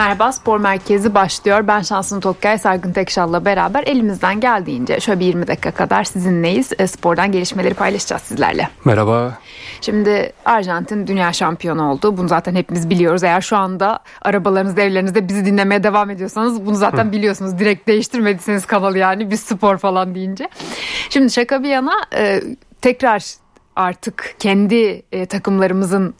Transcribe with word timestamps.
Merhaba 0.00 0.32
Spor 0.32 0.60
Merkezi 0.60 1.14
başlıyor. 1.14 1.66
Ben 1.66 1.80
Şansın 1.80 2.20
Tokkay, 2.20 2.58
Sargın 2.58 2.92
Tekşal'la 2.92 3.44
beraber 3.44 3.84
elimizden 3.86 4.40
geldiğince 4.40 5.00
şöyle 5.00 5.20
bir 5.20 5.24
20 5.24 5.46
dakika 5.46 5.70
kadar 5.70 6.04
sizinleyiz. 6.04 6.72
E, 6.78 6.86
spordan 6.86 7.32
gelişmeleri 7.32 7.74
paylaşacağız 7.74 8.22
sizlerle. 8.22 8.68
Merhaba. 8.84 9.38
Şimdi 9.80 10.32
Arjantin 10.44 11.06
dünya 11.06 11.32
şampiyonu 11.32 11.90
oldu. 11.90 12.16
Bunu 12.16 12.28
zaten 12.28 12.54
hepimiz 12.54 12.90
biliyoruz. 12.90 13.24
Eğer 13.24 13.40
şu 13.40 13.56
anda 13.56 13.98
arabalarınızda, 14.22 14.80
evlerinizde 14.80 15.28
bizi 15.28 15.44
dinlemeye 15.44 15.82
devam 15.82 16.10
ediyorsanız 16.10 16.66
bunu 16.66 16.74
zaten 16.74 17.04
Hı. 17.04 17.12
biliyorsunuz. 17.12 17.58
Direkt 17.58 17.88
değiştirmediyseniz 17.88 18.66
kanalı 18.66 18.98
yani 18.98 19.30
bir 19.30 19.36
spor 19.36 19.78
falan 19.78 20.14
deyince. 20.14 20.48
Şimdi 21.10 21.30
şaka 21.30 21.62
bir 21.62 21.68
yana 21.68 21.94
e, 22.14 22.42
tekrar 22.80 23.24
artık 23.76 24.34
kendi 24.38 25.02
e, 25.12 25.26
takımlarımızın 25.26 26.14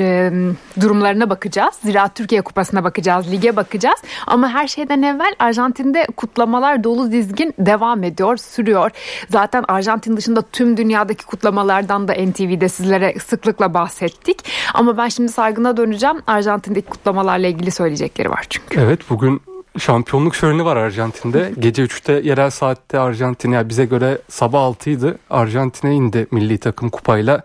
e, 0.00 0.32
durumlarına 0.80 1.30
bakacağız. 1.30 1.74
Zira 1.82 2.08
Türkiye 2.08 2.40
Kupası'na 2.40 2.84
bakacağız, 2.84 3.32
lige 3.32 3.56
bakacağız. 3.56 3.98
Ama 4.26 4.48
her 4.48 4.68
şeyden 4.68 5.02
evvel 5.02 5.34
Arjantin'de 5.38 6.06
kutlamalar 6.16 6.84
dolu 6.84 7.12
dizgin 7.12 7.54
devam 7.58 8.04
ediyor, 8.04 8.36
sürüyor. 8.36 8.90
Zaten 9.30 9.64
Arjantin 9.68 10.16
dışında 10.16 10.42
tüm 10.42 10.76
dünyadaki 10.76 11.26
kutlamalardan 11.26 12.08
da 12.08 12.12
NTV'de 12.12 12.68
sizlere 12.68 13.14
sıklıkla 13.18 13.74
bahsettik. 13.74 14.44
Ama 14.74 14.96
ben 14.96 15.08
şimdi 15.08 15.32
saygına 15.32 15.76
döneceğim. 15.76 16.16
Arjantin'deki 16.26 16.90
kutlamalarla 16.90 17.46
ilgili 17.46 17.70
söyleyecekleri 17.70 18.30
var 18.30 18.46
çünkü. 18.50 18.80
Evet 18.80 19.00
bugün 19.10 19.42
şampiyonluk 19.78 20.34
şöleni 20.34 20.64
var 20.64 20.76
Arjantin'de. 20.76 21.52
Gece 21.58 21.84
3'te 21.84 22.12
yerel 22.12 22.50
saatte 22.50 22.98
Arjantin 22.98 23.52
yani 23.52 23.68
bize 23.68 23.84
göre 23.84 24.18
sabah 24.28 24.60
6'ydı. 24.60 25.18
Arjantin'e 25.30 25.94
indi 25.94 26.26
milli 26.30 26.58
takım 26.58 26.88
kupayla. 26.88 27.42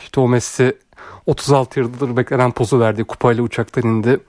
İşte 0.00 0.20
o 0.20 0.28
Messi 0.28 0.76
36 1.26 1.80
yıldır 1.80 2.16
beklenen 2.16 2.50
pozu 2.50 2.80
verdi. 2.80 3.04
Kupayla 3.04 3.42
uçaktan 3.42 3.82
indi. 3.82 4.20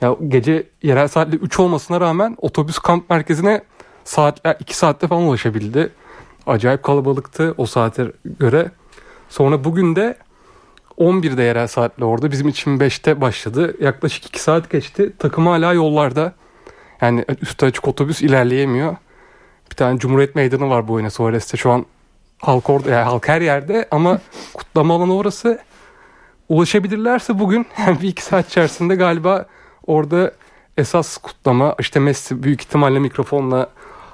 Ya 0.00 0.16
gece 0.28 0.66
yerel 0.82 1.08
saatle 1.08 1.36
3 1.36 1.60
olmasına 1.60 2.00
rağmen 2.00 2.36
otobüs 2.40 2.78
kamp 2.78 3.10
merkezine 3.10 3.62
saatler 4.04 4.56
2 4.60 4.76
saatte 4.76 5.06
falan 5.06 5.22
ulaşabildi. 5.22 5.92
Acayip 6.46 6.82
kalabalıktı 6.82 7.54
o 7.58 7.66
saate 7.66 8.12
göre. 8.24 8.70
Sonra 9.28 9.64
bugün 9.64 9.96
de 9.96 10.16
11'de 10.98 11.42
yerel 11.42 11.66
saatle 11.66 12.04
orada. 12.04 12.30
Bizim 12.30 12.48
için 12.48 12.78
5'te 12.78 13.20
başladı. 13.20 13.76
Yaklaşık 13.80 14.26
2 14.26 14.42
saat 14.42 14.70
geçti. 14.70 15.12
Takım 15.18 15.46
hala 15.46 15.72
yollarda. 15.72 16.32
Yani 17.00 17.24
üstü 17.42 17.66
açık 17.66 17.88
otobüs 17.88 18.22
ilerleyemiyor. 18.22 18.96
Bir 19.70 19.76
tane 19.76 19.98
Cumhuriyet 19.98 20.34
Meydanı 20.34 20.70
var 20.70 20.88
Buenos 20.88 21.20
Aires'te. 21.20 21.56
Şu 21.56 21.70
an 21.70 21.86
halk 22.42 22.70
orada 22.70 22.90
yani 22.90 23.04
halk 23.04 23.28
her 23.28 23.40
yerde 23.40 23.88
ama 23.90 24.18
kutlama 24.54 24.94
alanı 24.94 25.16
orası 25.16 25.58
ulaşabilirlerse 26.48 27.38
bugün 27.38 27.66
yani 27.78 28.00
bir 28.02 28.08
iki 28.08 28.22
saat 28.22 28.48
içerisinde 28.48 28.94
galiba 28.94 29.46
orada 29.86 30.32
esas 30.76 31.16
kutlama 31.16 31.74
işte 31.78 32.00
Messi 32.00 32.42
büyük 32.42 32.60
ihtimalle 32.60 32.98
mikrofonla 32.98 33.68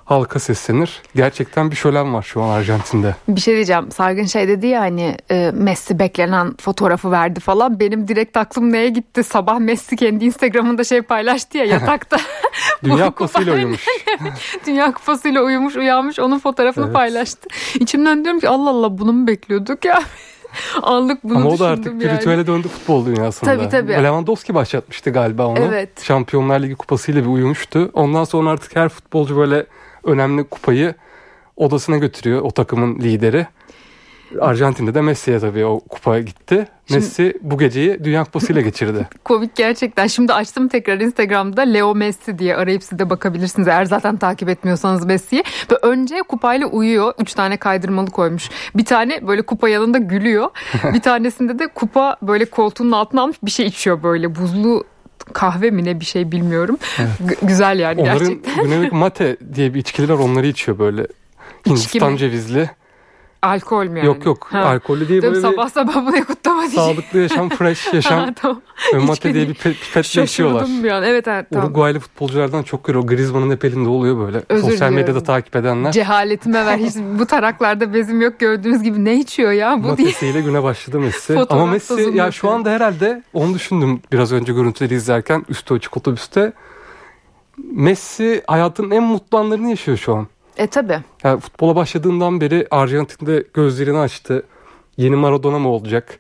halka 0.05 0.39
seslenir. 0.39 1.03
Gerçekten 1.17 1.71
bir 1.71 1.77
şölen 1.77 2.15
var 2.15 2.23
şu 2.23 2.43
an 2.43 2.49
Arjantin'de. 2.49 3.15
Bir 3.29 3.41
şey 3.41 3.55
diyeceğim. 3.55 3.91
Sargın 3.91 4.25
şey 4.25 4.49
dedi 4.49 4.67
ya 4.67 4.81
hani 4.81 5.17
e, 5.31 5.51
Messi 5.55 5.99
beklenen 5.99 6.57
fotoğrafı 6.61 7.11
verdi 7.11 7.41
falan. 7.41 7.81
Benim 7.81 8.09
direkt 8.09 8.37
aklım 8.37 8.73
neye 8.73 8.89
gitti? 8.89 9.25
Sabah 9.25 9.59
Messi 9.59 9.97
kendi 9.97 10.25
Instagram'ında 10.25 10.85
şey 10.85 11.03
paylaştı 11.03 11.59
ya 11.59 11.65
yatakta. 11.65 12.17
Dünya 12.85 13.07
kupasıyla 13.07 13.55
uyumuş. 13.55 13.87
Dünya 14.67 14.93
kupasıyla 14.93 15.43
uyumuş 15.43 15.77
uyanmış 15.77 16.19
onun 16.19 16.39
fotoğrafını 16.39 16.85
evet. 16.85 16.95
paylaştı. 16.95 17.49
İçimden 17.75 18.25
diyorum 18.25 18.41
ki 18.41 18.49
Allah 18.49 18.71
Allah 18.71 18.99
bunu 18.99 19.13
mu 19.13 19.27
bekliyorduk 19.27 19.85
ya? 19.85 20.03
Anlık 20.83 21.25
bunu 21.25 21.37
Ama 21.39 21.49
o 21.51 21.59
da 21.59 21.67
artık 21.67 22.03
yani. 22.03 22.17
ritüele 22.17 22.47
döndü 22.47 22.69
futbol 22.69 23.07
dünyasında. 23.07 23.57
Tabii 23.57 23.69
tabii. 23.69 23.93
Lewandowski 23.93 24.55
başlatmıştı 24.55 25.11
galiba 25.11 25.47
onu. 25.47 25.59
Evet. 25.59 26.03
Şampiyonlar 26.05 26.61
Ligi 26.61 26.75
kupasıyla 26.75 27.23
bir 27.23 27.29
uyumuştu. 27.29 27.91
Ondan 27.95 28.25
sonra 28.25 28.51
artık 28.51 28.77
her 28.77 28.89
futbolcu 28.89 29.37
böyle 29.37 29.67
önemli 30.05 30.45
kupayı 30.45 30.95
odasına 31.57 31.97
götürüyor 31.97 32.41
o 32.41 32.51
takımın 32.51 32.99
lideri. 33.01 33.47
Arjantin'de 34.41 34.95
de 34.95 35.01
Messi'ye 35.01 35.39
tabii 35.39 35.65
o 35.65 35.81
kupa 35.81 36.19
gitti. 36.21 36.67
Şimdi, 36.87 37.01
Messi 37.01 37.35
bu 37.43 37.59
geceyi 37.59 38.05
Dünya 38.05 38.25
Kupası 38.25 38.53
ile 38.53 38.63
geçirdi. 38.73 39.09
Komik 39.25 39.57
gerçekten. 39.57 40.07
Şimdi 40.07 40.33
açtım 40.33 40.69
tekrar 40.69 41.01
Instagram'da 41.01 41.63
Leo 41.63 41.95
Messi 41.95 42.39
diye 42.39 42.57
arayıp 42.57 42.83
siz 42.83 42.99
de 42.99 43.11
bakabilirsiniz. 43.11 43.69
Eğer 43.69 43.85
zaten 43.85 44.17
takip 44.17 44.49
etmiyorsanız 44.49 45.07
Messi'yi. 45.07 45.45
Ve 45.71 45.77
önce 45.83 46.23
kupayla 46.29 46.67
uyuyor. 46.67 47.15
Üç 47.19 47.35
tane 47.35 47.57
kaydırmalı 47.57 48.11
koymuş. 48.11 48.51
Bir 48.75 48.85
tane 48.85 49.27
böyle 49.27 49.43
kupa 49.43 49.69
yanında 49.69 49.99
gülüyor. 49.99 50.49
bir 50.95 51.01
tanesinde 51.01 51.59
de 51.59 51.67
kupa 51.67 52.17
böyle 52.23 52.45
koltuğunun 52.45 52.93
altına 52.93 53.23
almış 53.23 53.37
bir 53.43 53.51
şey 53.51 53.67
içiyor 53.67 54.03
böyle 54.03 54.35
buzlu 54.35 54.85
kahve 55.33 55.71
mi 55.71 55.85
ne 55.85 56.01
bir 56.01 56.05
şey 56.05 56.33
bilmiyorum. 56.33 56.79
Evet. 56.99 57.39
güzel 57.43 57.79
yani 57.79 58.01
Onların 58.01 58.19
gerçekten. 58.19 58.65
Onların 58.65 58.95
mate 58.97 59.37
diye 59.55 59.75
bir 59.75 59.81
içkiler 59.81 60.15
onları 60.15 60.47
içiyor 60.47 60.79
böyle. 60.79 61.07
Hindistan 61.67 62.17
cevizli. 62.17 62.71
Alkol 63.43 63.87
mü 63.87 63.99
yani? 63.99 64.07
Yok 64.07 64.27
yok. 64.27 64.47
Ha. 64.51 64.59
Alkollü 64.61 65.09
değil 65.09 65.23
böyle 65.23 65.41
sabah 65.41 65.69
sabah 65.69 65.95
bunu 66.07 66.25
kutlama 66.25 66.61
diyeceğim. 66.63 66.91
Sağlıklı 66.95 67.19
yaşam, 67.19 67.49
fresh 67.59 67.95
yaşam. 67.95 68.33
tamam. 68.35 68.63
Mate 69.07 69.35
diye 69.35 69.49
bir 69.49 69.55
pipetle 69.55 70.23
içiyorlar. 70.23 70.67
bir 70.83 70.91
an. 70.91 71.03
Evet 71.03 71.29
evet 71.29 71.47
tamam. 71.51 71.67
Uruguaylı 71.67 72.01
futbolculardan 72.01 72.63
çok 72.63 72.85
görüyor. 72.85 73.05
Griezmann'ın 73.05 73.51
hep 73.51 73.65
elinde 73.65 73.89
oluyor 73.89 74.19
böyle. 74.27 74.43
Özür 74.49 74.63
Sosyal 74.63 74.77
diliyorum. 74.77 74.95
medyada 74.95 75.23
takip 75.23 75.57
edenler. 75.57 75.93
Cehaletime 75.93 76.67
ver. 76.67 76.79
Hiç 76.79 76.95
bu 77.19 77.27
taraklarda 77.27 77.95
bezim 77.95 78.21
yok 78.21 78.39
gördüğünüz 78.39 78.83
gibi. 78.83 79.05
Ne 79.05 79.15
içiyor 79.19 79.53
ya 79.53 79.83
bu 79.85 79.89
Matesiyle 79.89 80.41
güne 80.41 80.63
başladı 80.63 81.01
Messi. 81.01 81.39
Ama 81.51 81.67
Messi 81.67 82.11
ya 82.15 82.31
şu 82.31 82.51
anda 82.51 82.71
herhalde 82.71 83.23
onu 83.33 83.55
düşündüm 83.55 84.01
biraz 84.13 84.33
önce 84.33 84.53
görüntüleri 84.53 84.95
izlerken 84.95 85.45
üstü 85.49 85.75
açık 85.75 85.97
otobüste. 85.97 86.53
Messi 87.73 88.43
hayatın 88.47 88.91
en 88.91 89.03
mutlu 89.03 89.39
anlarını 89.39 89.71
yaşıyor 89.71 89.97
şu 89.99 90.15
an. 90.15 90.27
E 90.57 90.67
tabi. 90.67 90.99
Yani 91.25 91.41
futbola 91.41 91.77
başladığından 91.77 92.41
beri 92.41 92.67
Arjantin'de 92.71 93.45
gözlerini 93.55 93.99
açtı. 93.99 94.43
Yeni 94.97 95.17
Maradona 95.17 95.59
mı 95.59 95.69
olacak? 95.69 96.19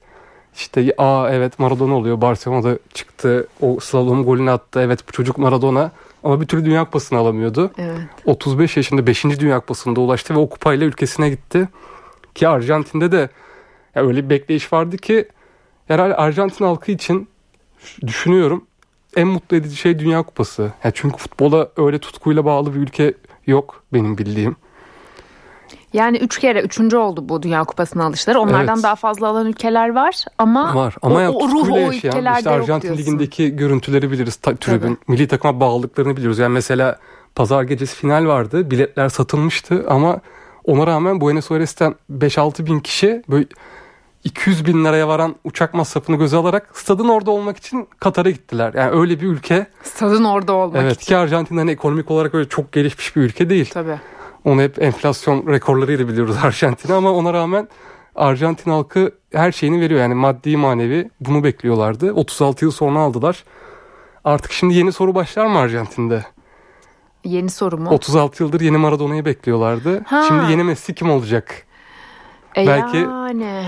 İşte 0.54 0.94
aa 0.98 1.30
evet 1.30 1.58
Maradona 1.58 1.94
oluyor. 1.94 2.20
Barcelona'da 2.20 2.78
çıktı. 2.94 3.48
O 3.60 3.80
slalom 3.80 4.24
golünü 4.24 4.50
attı. 4.50 4.80
Evet 4.80 5.08
bu 5.08 5.12
çocuk 5.12 5.38
Maradona. 5.38 5.90
Ama 6.24 6.40
bir 6.40 6.46
türlü 6.46 6.64
Dünya 6.64 6.84
Kupası'nı 6.84 7.18
alamıyordu. 7.18 7.70
Evet. 7.78 8.00
35 8.24 8.76
yaşında 8.76 9.06
5. 9.06 9.24
Dünya 9.24 9.60
Kupası'nda 9.60 10.00
ulaştı 10.00 10.34
ve 10.34 10.38
o 10.38 10.48
kupayla 10.48 10.86
ülkesine 10.86 11.30
gitti. 11.30 11.68
Ki 12.34 12.48
Arjantin'de 12.48 13.12
de 13.12 13.28
ya 13.94 14.06
öyle 14.06 14.24
bir 14.24 14.30
bekleyiş 14.30 14.72
vardı 14.72 14.96
ki 14.96 15.28
herhalde 15.88 16.16
Arjantin 16.16 16.64
halkı 16.64 16.92
için 16.92 17.28
düşünüyorum 18.06 18.64
en 19.16 19.28
mutlu 19.28 19.56
edici 19.56 19.76
şey 19.76 19.98
Dünya 19.98 20.22
Kupası. 20.22 20.72
Ya 20.84 20.90
çünkü 20.94 21.16
futbola 21.16 21.68
öyle 21.76 21.98
tutkuyla 21.98 22.44
bağlı 22.44 22.74
bir 22.74 22.80
ülke 22.80 23.14
yok 23.46 23.82
benim 23.92 24.18
bildiğim. 24.18 24.56
Yani 25.92 26.16
üç 26.16 26.38
kere 26.38 26.60
üçüncü 26.60 26.96
oldu 26.96 27.28
bu 27.28 27.42
Dünya 27.42 27.64
Kupası'na 27.64 28.04
alışları. 28.04 28.40
Onlardan 28.40 28.74
evet. 28.74 28.84
daha 28.84 28.96
fazla 28.96 29.28
alan 29.28 29.46
ülkeler 29.46 29.88
var 29.88 30.24
ama 30.38 30.74
var. 30.74 30.94
Ama 31.02 31.14
o, 31.14 31.18
ya, 31.18 31.32
o 31.32 31.48
ruh 31.48 31.70
o 31.70 31.92
ülkelerde 31.92 32.38
işte 32.38 32.50
Arjantin 32.50 32.96
Ligi'ndeki 32.96 33.56
görüntüleri 33.56 34.10
biliriz. 34.10 34.36
Ta, 34.36 34.56
tribün, 34.56 34.98
milli 35.08 35.28
takıma 35.28 35.60
bağlılıklarını 35.60 36.16
biliyoruz. 36.16 36.38
Yani 36.38 36.52
mesela 36.52 36.98
pazar 37.34 37.62
gecesi 37.62 37.96
final 37.96 38.26
vardı. 38.26 38.70
Biletler 38.70 39.08
satılmıştı 39.08 39.84
ama 39.88 40.20
ona 40.64 40.86
rağmen 40.86 41.20
Buenos 41.20 41.50
Aires'ten 41.50 41.94
5-6 42.12 42.66
bin 42.66 42.80
kişi 42.80 43.22
böyle 43.28 43.46
200 44.24 44.66
bin 44.66 44.84
liraya 44.84 45.08
varan 45.08 45.34
uçak 45.44 45.74
masrafını 45.74 46.16
göze 46.16 46.36
alarak 46.36 46.68
stadın 46.72 47.08
orada 47.08 47.30
olmak 47.30 47.56
için 47.56 47.88
Katar'a 48.00 48.30
gittiler. 48.30 48.74
Yani 48.74 48.90
öyle 48.90 49.20
bir 49.20 49.26
ülke. 49.26 49.66
Stadın 49.82 50.24
orada 50.24 50.52
olmak 50.52 50.82
evet, 50.82 50.84
için. 50.84 50.98
Evet 50.98 51.06
ki 51.06 51.16
Arjantin 51.16 51.56
hani 51.56 51.70
ekonomik 51.70 52.10
olarak 52.10 52.34
öyle 52.34 52.48
çok 52.48 52.72
gelişmiş 52.72 53.16
bir 53.16 53.20
ülke 53.20 53.50
değil. 53.50 53.70
Tabii. 53.72 53.98
Onu 54.44 54.62
hep 54.62 54.82
enflasyon 54.82 55.46
rekorlarıyla 55.46 56.08
biliyoruz 56.08 56.36
Arjantin'i 56.42 56.92
ama 56.94 57.12
ona 57.12 57.32
rağmen 57.32 57.68
Arjantin 58.14 58.70
halkı 58.70 59.12
her 59.32 59.52
şeyini 59.52 59.80
veriyor. 59.80 60.00
Yani 60.00 60.14
maddi 60.14 60.56
manevi 60.56 61.10
bunu 61.20 61.44
bekliyorlardı. 61.44 62.12
36 62.12 62.64
yıl 62.64 62.72
sonra 62.72 62.98
aldılar. 62.98 63.44
Artık 64.24 64.52
şimdi 64.52 64.74
yeni 64.74 64.92
soru 64.92 65.14
başlar 65.14 65.46
mı 65.46 65.58
Arjantin'de? 65.58 66.24
Yeni 67.24 67.50
soru 67.50 67.78
mu? 67.78 67.90
36 67.90 68.42
yıldır 68.42 68.60
yeni 68.60 68.76
Maradona'yı 68.76 69.24
bekliyorlardı. 69.24 70.02
Ha. 70.06 70.24
Şimdi 70.28 70.50
yeni 70.50 70.64
Messi 70.64 70.94
kim 70.94 71.10
olacak? 71.10 71.66
E 72.56 72.66
Belki 72.66 72.96
yani 72.96 73.66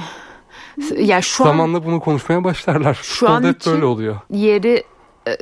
ya 0.98 1.22
şu 1.22 1.44
Zamanla 1.44 1.78
an, 1.78 1.84
bunu 1.84 2.00
konuşmaya 2.00 2.44
başlarlar. 2.44 2.98
Şu 3.02 3.28
an 3.30 3.42
hep 3.44 3.66
böyle 3.66 3.84
oluyor. 3.84 4.16
Yeri 4.30 4.84
e, 5.28 5.36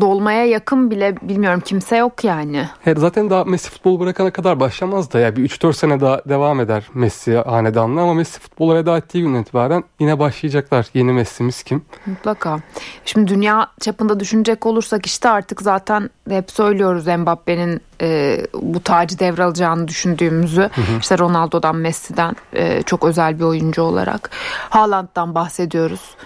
dolmaya 0.00 0.46
yakın 0.46 0.90
bile 0.90 1.16
bilmiyorum 1.22 1.62
kimse 1.64 1.96
yok 1.96 2.24
yani. 2.24 2.68
He, 2.80 2.94
zaten 2.94 3.30
daha 3.30 3.44
Messi 3.44 3.70
futbol 3.70 4.00
bırakana 4.00 4.30
kadar 4.30 4.60
başlamaz 4.60 5.12
da 5.12 5.18
ya 5.18 5.36
bir 5.36 5.48
3-4 5.48 5.72
sene 5.72 6.00
daha 6.00 6.22
devam 6.28 6.60
eder 6.60 6.84
Messi 6.94 7.36
hanedanlığı 7.36 8.00
ama 8.00 8.14
Messi 8.14 8.40
futbola 8.40 8.74
veda 8.74 8.98
ettiği 8.98 9.22
günden 9.22 9.42
itibaren 9.42 9.84
yine 10.00 10.18
başlayacaklar. 10.18 10.86
Yeni 10.94 11.12
Messi'miz 11.12 11.62
kim? 11.62 11.82
Mutlaka. 12.06 12.58
Şimdi 13.04 13.30
dünya 13.30 13.66
çapında 13.80 14.20
düşünecek 14.20 14.66
olursak 14.66 15.06
işte 15.06 15.28
artık 15.28 15.62
zaten 15.62 16.10
hep 16.28 16.50
söylüyoruz 16.50 17.06
Mbappe'nin 17.06 17.80
e, 18.02 18.40
bu 18.54 18.80
tacı 18.80 19.18
devralacağını 19.18 19.88
düşündüğümüzü. 19.88 20.60
Hı 20.60 20.80
hı. 20.80 20.98
İşte 21.00 21.18
Ronaldo'dan 21.18 21.76
Messi'den 21.76 22.36
e, 22.52 22.82
çok 22.82 23.04
özel 23.04 23.38
bir 23.38 23.44
oyuncu 23.44 23.82
olarak. 23.82 24.30
Haaland'dan 24.70 25.34
bahsediyoruz. 25.34 26.16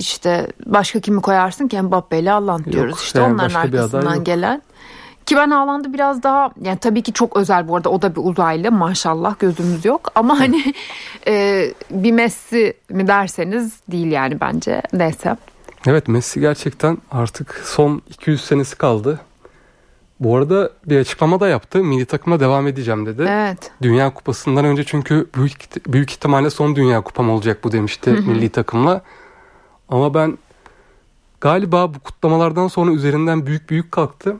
İşte 0.00 0.46
başka 0.66 1.00
kimi 1.00 1.20
koyarsın 1.20 1.68
ki 1.68 1.82
Mbappe 1.82 2.18
ile 2.18 2.30
Haaland 2.30 2.64
diyoruz. 2.64 2.90
Yok, 2.90 3.00
işte 3.00 3.20
yani 3.20 3.34
onların 3.34 3.54
arkasından 3.54 4.24
gelen. 4.24 4.62
Ki 5.26 5.36
ben 5.36 5.50
Haaland'ı 5.50 5.92
biraz 5.92 6.22
daha 6.22 6.50
yani 6.62 6.78
tabii 6.78 7.02
ki 7.02 7.12
çok 7.12 7.36
özel 7.36 7.68
bu 7.68 7.76
arada 7.76 7.88
o 7.88 8.02
da 8.02 8.16
bir 8.16 8.20
uzaylı 8.24 8.72
maşallah 8.72 9.38
gözümüz 9.38 9.84
yok 9.84 10.12
ama 10.14 10.40
hani 10.40 10.74
e, 11.26 11.64
bir 11.90 12.12
Messi 12.12 12.74
mi 12.88 13.06
derseniz 13.06 13.80
değil 13.88 14.12
yani 14.12 14.40
bence 14.40 14.82
neyse. 14.92 15.36
Evet 15.86 16.08
Messi 16.08 16.40
gerçekten 16.40 16.98
artık 17.10 17.62
son 17.64 18.02
200 18.08 18.44
senesi 18.44 18.76
kaldı. 18.76 19.20
Bu 20.20 20.36
arada 20.36 20.70
bir 20.86 20.98
açıklama 20.98 21.40
da 21.40 21.48
yaptı. 21.48 21.84
Milli 21.84 22.04
takıma 22.04 22.40
devam 22.40 22.66
edeceğim 22.66 23.06
dedi. 23.06 23.26
Evet. 23.28 23.70
Dünya 23.82 24.14
Kupası'ndan 24.14 24.64
önce 24.64 24.84
çünkü 24.84 25.26
büyük 25.34 25.86
büyük 25.92 26.10
ihtimalle 26.10 26.50
son 26.50 26.76
Dünya 26.76 27.00
Kupam 27.00 27.30
olacak 27.30 27.64
bu 27.64 27.72
demişti 27.72 28.10
milli 28.10 28.48
takımla. 28.48 29.02
Ama 29.90 30.14
ben 30.14 30.38
galiba 31.40 31.94
bu 31.94 31.98
kutlamalardan 31.98 32.68
sonra 32.68 32.90
üzerinden 32.92 33.46
büyük 33.46 33.70
büyük 33.70 33.92
kalktı. 33.92 34.36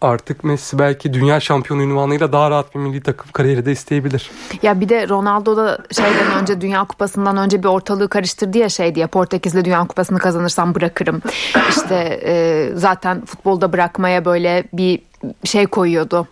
Artık 0.00 0.44
Messi 0.44 0.78
belki 0.78 1.12
dünya 1.12 1.40
şampiyonu 1.40 1.82
ünvanıyla 1.82 2.32
daha 2.32 2.50
rahat 2.50 2.74
bir 2.74 2.80
milli 2.80 3.00
takım 3.00 3.32
kariyeri 3.32 3.66
de 3.66 3.72
isteyebilir. 3.72 4.30
Ya 4.62 4.80
bir 4.80 4.88
de 4.88 5.08
Ronaldo 5.08 5.56
da 5.56 5.78
şeyden 5.92 6.42
önce 6.42 6.60
Dünya 6.60 6.84
Kupası'ndan 6.84 7.36
önce 7.36 7.62
bir 7.62 7.68
ortalığı 7.68 8.08
karıştırdı 8.08 8.58
ya 8.58 8.68
şey 8.68 8.94
diye 8.94 9.06
Portekiz'le 9.06 9.64
Dünya 9.64 9.86
Kupası'nı 9.86 10.18
kazanırsam 10.18 10.74
bırakırım. 10.74 11.22
İşte 11.68 12.20
e, 12.24 12.70
zaten 12.74 13.24
futbolda 13.24 13.72
bırakmaya 13.72 14.24
böyle 14.24 14.64
bir 14.72 15.02
şey 15.44 15.66
koyuyordu. 15.66 16.26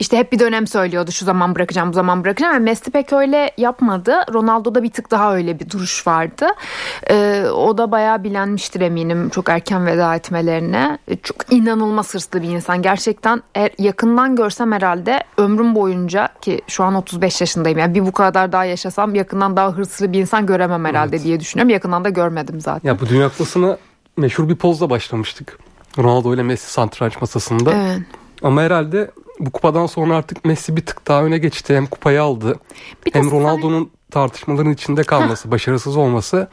İşte 0.00 0.16
hep 0.18 0.32
bir 0.32 0.38
dönem 0.38 0.66
söylüyordu 0.66 1.12
şu 1.12 1.24
zaman 1.24 1.54
bırakacağım 1.54 1.88
bu 1.88 1.92
zaman 1.92 2.24
bırakacağım. 2.24 2.54
Yani 2.54 2.64
Messi 2.64 2.90
pek 2.90 3.12
öyle 3.12 3.50
yapmadı. 3.58 4.14
Ronaldo'da 4.34 4.82
bir 4.82 4.90
tık 4.90 5.10
daha 5.10 5.34
öyle 5.34 5.60
bir 5.60 5.70
duruş 5.70 6.06
vardı. 6.06 6.46
Ee, 7.10 7.44
o 7.54 7.78
da 7.78 7.90
bayağı 7.90 8.24
bilenmiştir 8.24 8.80
eminim 8.80 9.28
çok 9.28 9.48
erken 9.48 9.86
veda 9.86 10.14
etmelerine. 10.14 10.98
Ee, 11.08 11.16
Çok 11.16 11.52
inanılmaz 11.52 12.14
hırslı 12.14 12.42
bir 12.42 12.48
insan. 12.48 12.82
Gerçekten 12.82 13.42
eğer 13.54 13.70
yakından 13.78 14.36
görsem 14.36 14.72
herhalde 14.72 15.24
ömrüm 15.36 15.74
boyunca 15.74 16.28
ki 16.40 16.60
şu 16.66 16.84
an 16.84 16.94
35 16.94 17.40
yaşındayım. 17.40 17.78
Yani 17.78 17.94
bir 17.94 18.06
bu 18.06 18.12
kadar 18.12 18.52
daha 18.52 18.64
yaşasam 18.64 19.14
yakından 19.14 19.56
daha 19.56 19.70
hırslı 19.72 20.12
bir 20.12 20.20
insan 20.20 20.46
göremem 20.46 20.84
herhalde 20.84 21.16
Evet. 21.16 21.24
diye 21.26 21.40
düşünüyorum. 21.40 21.70
Yakından 21.70 22.04
da 22.04 22.08
görmedim 22.08 22.60
zaten. 22.60 22.88
Ya 22.88 23.00
bu 23.00 23.08
Dünya 23.08 23.28
Kupası'na 23.28 23.78
meşhur 24.16 24.48
bir 24.48 24.56
pozla 24.56 24.90
başlamıştık. 24.90 25.58
Ronaldo 25.98 26.34
ile 26.34 26.42
Messi 26.42 26.70
santraç 26.72 27.20
masasında. 27.20 27.72
Evet. 27.74 28.00
Ama 28.42 28.62
herhalde 28.62 29.10
bu 29.40 29.50
kupadan 29.50 29.86
sonra 29.86 30.16
artık 30.16 30.44
Messi 30.44 30.76
bir 30.76 30.86
tık 30.86 31.08
daha 31.08 31.22
öne 31.24 31.38
geçti. 31.38 31.76
Hem 31.76 31.86
kupayı 31.86 32.22
aldı 32.22 32.56
Bir 33.06 33.14
hem 33.14 33.22
sen- 33.24 33.30
Ronaldo'nun 33.30 33.90
tartışmaların 34.10 34.72
içinde 34.72 35.02
kalması, 35.02 35.50
başarısız 35.50 35.96
olması. 35.96 36.48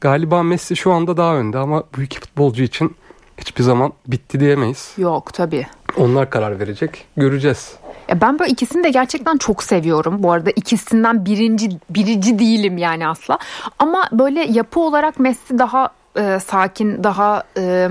Galiba 0.00 0.42
Messi 0.42 0.76
şu 0.76 0.92
anda 0.92 1.16
daha 1.16 1.34
önde 1.36 1.58
ama 1.58 1.82
bu 1.96 2.02
iki 2.02 2.20
futbolcu 2.20 2.62
için 2.62 2.96
hiçbir 3.38 3.62
zaman 3.62 3.92
bitti 4.06 4.40
diyemeyiz. 4.40 4.92
Yok 4.96 5.32
tabii. 5.34 5.66
Onlar 5.96 6.30
karar 6.30 6.60
verecek. 6.60 7.04
Göreceğiz. 7.16 7.72
Ya 8.08 8.20
ben 8.20 8.38
böyle 8.38 8.50
ikisini 8.50 8.84
de 8.84 8.90
gerçekten 8.90 9.36
çok 9.36 9.62
seviyorum. 9.62 10.22
Bu 10.22 10.32
arada 10.32 10.50
ikisinden 10.50 11.26
birinci 11.26 11.68
birinci 11.90 12.38
değilim 12.38 12.78
yani 12.78 13.08
asla. 13.08 13.38
Ama 13.78 14.08
böyle 14.12 14.40
yapı 14.52 14.80
olarak 14.80 15.18
Messi 15.20 15.58
daha 15.58 15.88
e, 16.16 16.40
sakin, 16.46 17.04
daha 17.04 17.42
e, 17.56 17.88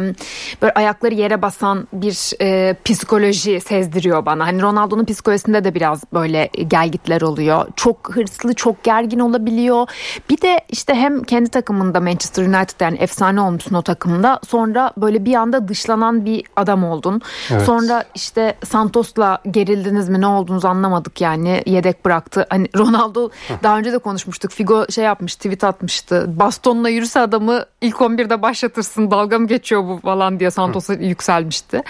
böyle 0.61 0.73
ayakları 0.73 1.13
yere 1.13 1.41
basan 1.41 1.87
bir 1.93 2.41
e, 2.41 2.75
psikoloji 2.85 3.61
sezdiriyor 3.61 4.25
bana. 4.25 4.47
Hani 4.47 4.61
Ronaldo'nun 4.61 5.05
psikolojisinde 5.05 5.63
de 5.63 5.75
biraz 5.75 6.03
böyle 6.13 6.49
gelgitler 6.67 7.21
oluyor. 7.21 7.65
Çok 7.75 8.15
hırslı, 8.15 8.53
çok 8.53 8.83
gergin 8.83 9.19
olabiliyor. 9.19 9.87
Bir 10.29 10.41
de 10.41 10.59
işte 10.69 10.93
hem 10.93 11.23
kendi 11.23 11.49
takımında 11.49 11.99
Manchester 11.99 12.43
United 12.43 12.81
yani 12.81 12.97
efsane 12.97 13.41
olmuşsun 13.41 13.75
o 13.75 13.81
takımda. 13.81 14.39
Sonra 14.47 14.93
böyle 14.97 15.25
bir 15.25 15.35
anda 15.35 15.67
dışlanan 15.67 16.25
bir 16.25 16.43
adam 16.55 16.83
oldun. 16.83 17.21
Evet. 17.51 17.61
Sonra 17.61 18.03
işte 18.15 18.55
Santos'la 18.65 19.39
gerildiniz 19.51 20.09
mi 20.09 20.21
ne 20.21 20.27
olduğunuzu 20.27 20.67
anlamadık 20.67 21.21
yani 21.21 21.63
yedek 21.65 22.05
bıraktı. 22.05 22.45
Hani 22.49 22.67
Ronaldo 22.77 23.29
daha 23.63 23.77
önce 23.77 23.93
de 23.93 23.97
konuşmuştuk. 23.97 24.51
Figo 24.51 24.85
şey 24.89 25.03
yapmış 25.03 25.35
tweet 25.35 25.63
atmıştı. 25.63 26.25
Bastonla 26.39 26.89
yürüse 26.89 27.19
adamı 27.19 27.65
ilk 27.81 28.01
11'de 28.17 28.41
başlatırsın 28.41 29.11
dalga 29.11 29.39
mı 29.39 29.47
geçiyor 29.47 29.83
bu 29.83 29.99
falan 30.03 30.39
diye 30.39 30.51
Santos'a 30.51 30.93
yükselmişti. 30.93 31.81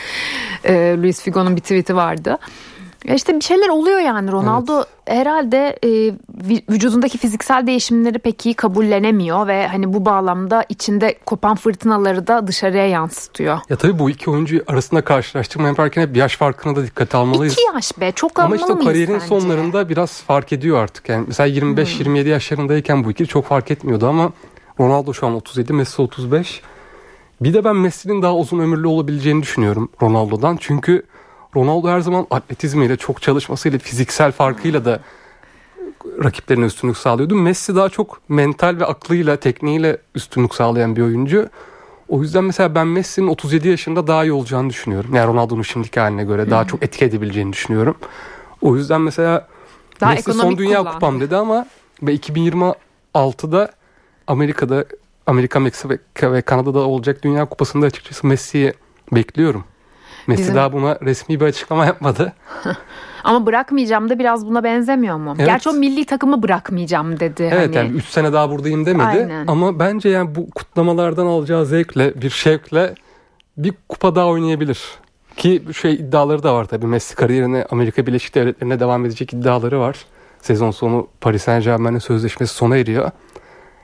Ee, 0.66 0.96
Luis 0.98 1.22
Figo'nun 1.22 1.56
bir 1.56 1.62
tweet'i 1.62 1.96
vardı. 1.96 2.38
Ya 3.06 3.16
işte 3.16 3.36
bir 3.36 3.42
şeyler 3.42 3.70
oluyor 3.70 4.00
yani 4.00 4.32
Ronaldo 4.32 4.84
herhalde 5.06 5.80
e, 5.86 5.90
vücudundaki 6.70 7.18
fiziksel 7.18 7.68
değişimleri 7.68 8.20
pek 8.20 8.46
iyi 8.46 8.56
kabullenemiyor 8.56 9.48
ve 9.48 9.68
hani 9.68 9.94
bu 9.94 10.06
bağlamda 10.06 10.66
içinde 10.70 11.16
kopan 11.26 11.56
fırtınaları 11.56 12.28
da 12.28 12.48
dışarıya 12.48 12.88
yansıtıyor. 12.88 13.60
Ya 13.70 13.76
tabii 13.76 14.00
bu 14.00 14.10
iki 14.10 14.30
oyuncu 14.30 14.64
arasında 14.68 15.04
karşılaştırma 15.04 15.68
yaparken 15.68 16.02
hep 16.02 16.18
yaş 16.18 16.38
farkına 16.38 16.76
da 16.76 16.86
dikkate 16.86 17.18
almalıyız. 17.18 17.54
İki 17.54 17.62
yaş 17.74 18.00
be 18.00 18.12
çok 18.12 18.40
Ama 18.40 18.56
işte 18.56 18.74
kariyerin 18.84 19.20
sence? 19.20 19.30
Hmm. 19.30 19.40
sonlarında 19.42 19.90
biraz 19.90 20.22
fark 20.22 20.54
ediyor 20.54 20.84
artık. 20.84 21.10
Yani 21.10 21.26
mesela 21.28 21.50
25-27 21.50 22.28
yaşlarındayken 22.28 23.04
bu 23.04 23.12
ikili 23.12 23.28
çok 23.28 23.46
fark 23.46 23.72
etmiyordu 23.72 24.08
ama 24.08 24.32
Ronaldo 24.80 25.14
şu 25.14 25.28
an 25.28 25.34
37, 25.34 25.74
Messi 25.74 26.02
35. 26.02 26.62
Bir 27.42 27.54
de 27.54 27.64
ben 27.64 27.76
Messi'nin 27.76 28.22
daha 28.22 28.36
uzun 28.36 28.60
ömürlü 28.60 28.88
olabileceğini 28.88 29.42
düşünüyorum 29.42 29.90
Ronaldo'dan. 30.02 30.58
Çünkü 30.60 31.04
Ronaldo 31.56 31.88
her 31.90 32.00
zaman 32.00 32.28
atletizmiyle, 32.32 32.98
çok 32.98 33.22
çalışmasıyla, 33.22 33.80
fiziksel 33.80 34.32
farkıyla 34.32 34.86
da 34.86 35.00
rakiplerine 36.24 36.66
üstünlük 36.66 36.98
sağlıyordu. 36.98 37.36
Messi 37.36 37.76
daha 37.76 37.90
çok 37.90 38.22
mental 38.30 38.80
ve 38.80 38.86
aklıyla, 38.86 39.36
tekniğiyle 39.38 39.98
üstünlük 40.16 40.56
sağlayan 40.56 40.96
bir 40.96 41.02
oyuncu. 41.02 41.50
O 42.10 42.22
yüzden 42.22 42.44
mesela 42.44 42.76
ben 42.76 42.88
Messi'nin 42.88 43.28
37 43.28 43.68
yaşında 43.68 44.08
daha 44.08 44.24
iyi 44.26 44.32
olacağını 44.32 44.70
düşünüyorum. 44.70 45.16
Yani 45.16 45.28
Ronaldo'nun 45.28 45.62
şimdiki 45.62 46.00
haline 46.00 46.24
göre 46.24 46.50
daha 46.50 46.68
çok 46.68 46.84
etki 46.84 47.06
edebileceğini 47.06 47.54
düşünüyorum. 47.54 47.96
O 48.62 48.76
yüzden 48.76 49.02
mesela 49.02 49.48
Daha 50.02 50.14
Messi 50.14 50.34
son 50.34 50.58
dünya 50.58 50.80
kullan. 50.80 50.94
kupam 50.94 51.20
dedi 51.20 51.36
ama 51.36 51.66
ve 52.02 52.16
2026'da 52.16 53.72
Amerika'da 54.28 54.86
Amerika, 55.28 55.60
Meksika 55.60 56.32
ve 56.32 56.42
Kanada'da 56.42 56.80
olacak 56.80 57.24
Dünya 57.24 57.46
Kupası'nda 57.46 57.86
açıkçası 57.86 58.28
Messi'yi 58.28 58.74
bekliyorum. 59.12 59.64
Messi 60.28 60.42
Bizim- 60.42 60.56
daha 60.56 60.74
buna 60.74 60.98
resmi 61.02 61.40
bir 61.40 61.46
açıklama 61.46 61.86
yapmadı. 61.86 62.34
Ama 63.24 63.46
bırakmayacağım 63.46 64.10
da 64.10 64.20
biraz 64.20 64.48
buna 64.48 64.64
benzemiyor 64.64 65.18
mu? 65.18 65.34
Evet. 65.38 65.48
Gerçi 65.48 65.70
o 65.70 65.74
milli 65.74 66.06
takımı 66.06 66.44
bırakmayacağım 66.44 67.20
dedi. 67.20 67.50
Evet 67.54 67.68
hani. 67.68 67.76
yani 67.76 67.90
3 67.90 68.06
sene 68.06 68.34
daha 68.34 68.50
buradayım 68.50 68.86
demedi. 68.86 69.08
Aynen. 69.08 69.48
Ama 69.48 69.80
bence 69.80 70.10
yani 70.10 70.36
bu 70.36 70.50
kutlamalardan 70.50 71.26
alacağı 71.26 71.66
zevkle, 71.66 72.22
bir 72.22 72.30
şevkle 72.30 72.96
bir 73.58 73.74
kupa 73.90 74.16
daha 74.16 74.28
oynayabilir. 74.28 74.82
Ki 75.38 75.64
şey 75.82 75.94
iddiaları 75.94 76.44
da 76.44 76.54
var 76.54 76.66
tabii. 76.66 76.86
Messi 76.86 77.16
kariyerine 77.16 77.66
Amerika 77.72 78.08
Birleşik 78.08 78.36
Devletleri'ne 78.36 78.80
devam 78.80 79.06
edecek 79.06 79.34
iddiaları 79.34 79.80
var. 79.80 80.06
Sezon 80.42 80.72
sonu 80.72 81.08
Paris 81.22 81.44
Saint 81.44 81.64
Germain'in 81.64 82.00
sözleşmesi 82.00 82.54
sona 82.54 82.78
eriyor. 82.78 83.12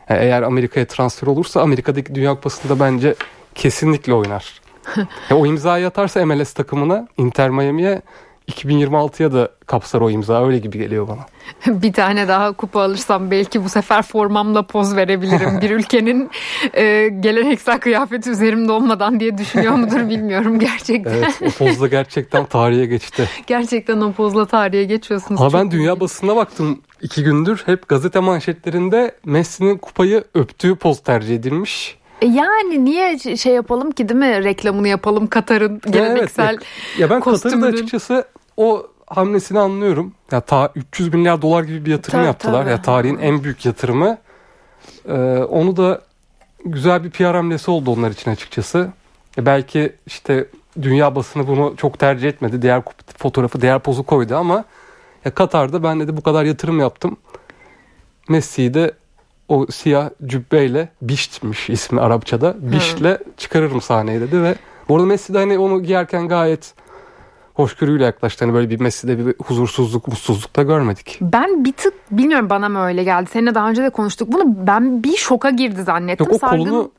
Yani 0.09 0.23
eğer 0.23 0.41
Amerika'ya 0.41 0.87
transfer 0.87 1.27
olursa 1.27 1.61
Amerika'daki 1.61 2.15
Dünya 2.15 2.35
Kupası'nda 2.35 2.79
bence 2.79 3.15
kesinlikle 3.55 4.13
oynar. 4.13 4.61
Ya 5.29 5.37
o 5.37 5.45
imzayı 5.45 5.87
atarsa 5.87 6.25
MLS 6.25 6.53
takımına 6.53 7.07
Inter 7.17 7.49
Miami'ye 7.49 8.01
2026'ya 8.49 9.33
da 9.33 9.49
kapsar 9.65 10.01
o 10.01 10.09
imza 10.09 10.45
öyle 10.45 10.59
gibi 10.59 10.77
geliyor 10.77 11.07
bana. 11.07 11.25
bir 11.81 11.93
tane 11.93 12.27
daha 12.27 12.51
kupa 12.51 12.81
alırsam 12.81 13.31
belki 13.31 13.63
bu 13.63 13.69
sefer 13.69 14.01
formamla 14.01 14.63
poz 14.63 14.95
verebilirim. 14.95 15.61
bir 15.61 15.69
ülkenin 15.79 16.29
e, 16.73 17.09
geleneksel 17.19 17.79
kıyafeti 17.79 18.29
üzerimde 18.29 18.71
olmadan 18.71 19.19
diye 19.19 19.37
düşünüyor 19.37 19.73
mudur 19.73 20.09
bilmiyorum 20.09 20.59
gerçekten. 20.59 21.13
Evet 21.13 21.39
o 21.41 21.49
pozda 21.49 21.87
gerçekten 21.87 22.45
tarihe 22.45 22.85
geçti. 22.85 23.29
Gerçekten 23.47 24.01
o 24.01 24.11
pozla 24.11 24.45
tarihe 24.45 24.83
geçiyorsunuz. 24.83 25.41
Ama 25.41 25.53
ben 25.53 25.71
dünya 25.71 25.99
basınına 25.99 26.35
baktım 26.35 26.81
iki 27.01 27.23
gündür. 27.23 27.63
Hep 27.65 27.87
gazete 27.87 28.19
manşetlerinde 28.19 29.11
Messi'nin 29.25 29.77
kupayı 29.77 30.23
öptüğü 30.33 30.75
poz 30.75 31.03
tercih 31.03 31.35
edilmiş. 31.35 31.98
Yani 32.21 32.85
niye 32.85 33.17
şey 33.19 33.53
yapalım 33.53 33.91
ki 33.91 34.09
değil 34.09 34.19
mi? 34.19 34.43
Reklamını 34.43 34.87
yapalım 34.87 35.27
Katar'ın 35.27 35.81
geleneksel. 35.89 36.49
Evet, 36.53 36.63
ya 36.97 37.09
ben 37.09 37.19
Katar'ın 37.19 37.35
da 37.35 37.41
kostümünün. 37.41 37.73
açıkçası 37.73 38.25
o 38.57 38.87
hamlesini 39.07 39.59
anlıyorum. 39.59 40.13
Ya 40.31 40.41
ta 40.41 40.71
300 40.75 41.13
milyar 41.13 41.41
dolar 41.41 41.63
gibi 41.63 41.85
bir 41.85 41.91
yatırım 41.91 42.19
Tabii, 42.19 42.27
yaptılar. 42.27 42.61
tabii. 42.61 42.71
Ya 42.71 42.81
tarihin 42.81 43.17
en 43.17 43.43
büyük 43.43 43.65
yatırımı. 43.65 44.17
Ee, 45.07 45.13
onu 45.49 45.77
da 45.77 46.01
güzel 46.65 47.03
bir 47.03 47.09
PR 47.09 47.23
hamlesi 47.35 47.71
oldu 47.71 47.91
onlar 47.91 48.11
için 48.11 48.31
açıkçası. 48.31 48.89
E 49.37 49.45
belki 49.45 49.93
işte 50.05 50.45
dünya 50.81 51.15
basını 51.15 51.47
bunu 51.47 51.73
çok 51.77 51.99
tercih 51.99 52.29
etmedi. 52.29 52.61
Diğer 52.61 52.81
fotoğrafı, 53.17 53.61
diğer 53.61 53.79
pozu 53.79 54.03
koydu 54.03 54.35
ama 54.35 54.63
ya 55.25 55.31
Katar'da 55.33 55.83
ben 55.83 55.99
de 55.99 56.17
bu 56.17 56.21
kadar 56.21 56.43
yatırım 56.43 56.79
yaptım. 56.79 57.17
Messi'yi 58.29 58.73
de 58.73 58.91
o 59.49 59.65
siyah 59.71 60.09
cübbeyle 60.25 60.89
Bişt'miş 61.01 61.69
ismi 61.69 62.01
Arapçada. 62.01 62.55
Bişt'le 62.59 63.37
çıkarırım 63.37 63.81
sahneye 63.81 64.21
dedi 64.21 64.43
ve 64.43 64.55
bu 64.89 64.95
arada 64.95 65.05
Messi 65.05 65.33
de 65.33 65.37
hani 65.37 65.57
onu 65.57 65.83
giyerken 65.83 66.27
gayet 66.27 66.73
hoşgörüyle 67.53 68.03
yaklaştı. 68.05 68.45
Hani 68.45 68.53
böyle 68.53 68.69
bir 68.69 68.79
Messi'de 68.79 69.25
bir 69.27 69.35
huzursuzluk, 69.43 70.07
mutsuzluk 70.07 70.55
da 70.55 70.63
görmedik. 70.63 71.17
Ben 71.21 71.65
bir 71.65 71.71
tık 71.73 71.93
bilmiyorum 72.11 72.49
bana 72.49 72.69
mı 72.69 72.85
öyle 72.85 73.03
geldi. 73.03 73.29
Seninle 73.33 73.55
daha 73.55 73.69
önce 73.69 73.83
de 73.83 73.89
konuştuk 73.89 74.31
bunu. 74.33 74.67
Ben 74.67 75.03
bir 75.03 75.15
şoka 75.15 75.49
girdi 75.49 75.83
zannettim. 75.83 76.25
Yok 76.25 76.35
o 76.35 76.47
Sargın- 76.47 76.57
kolunu 76.63 76.91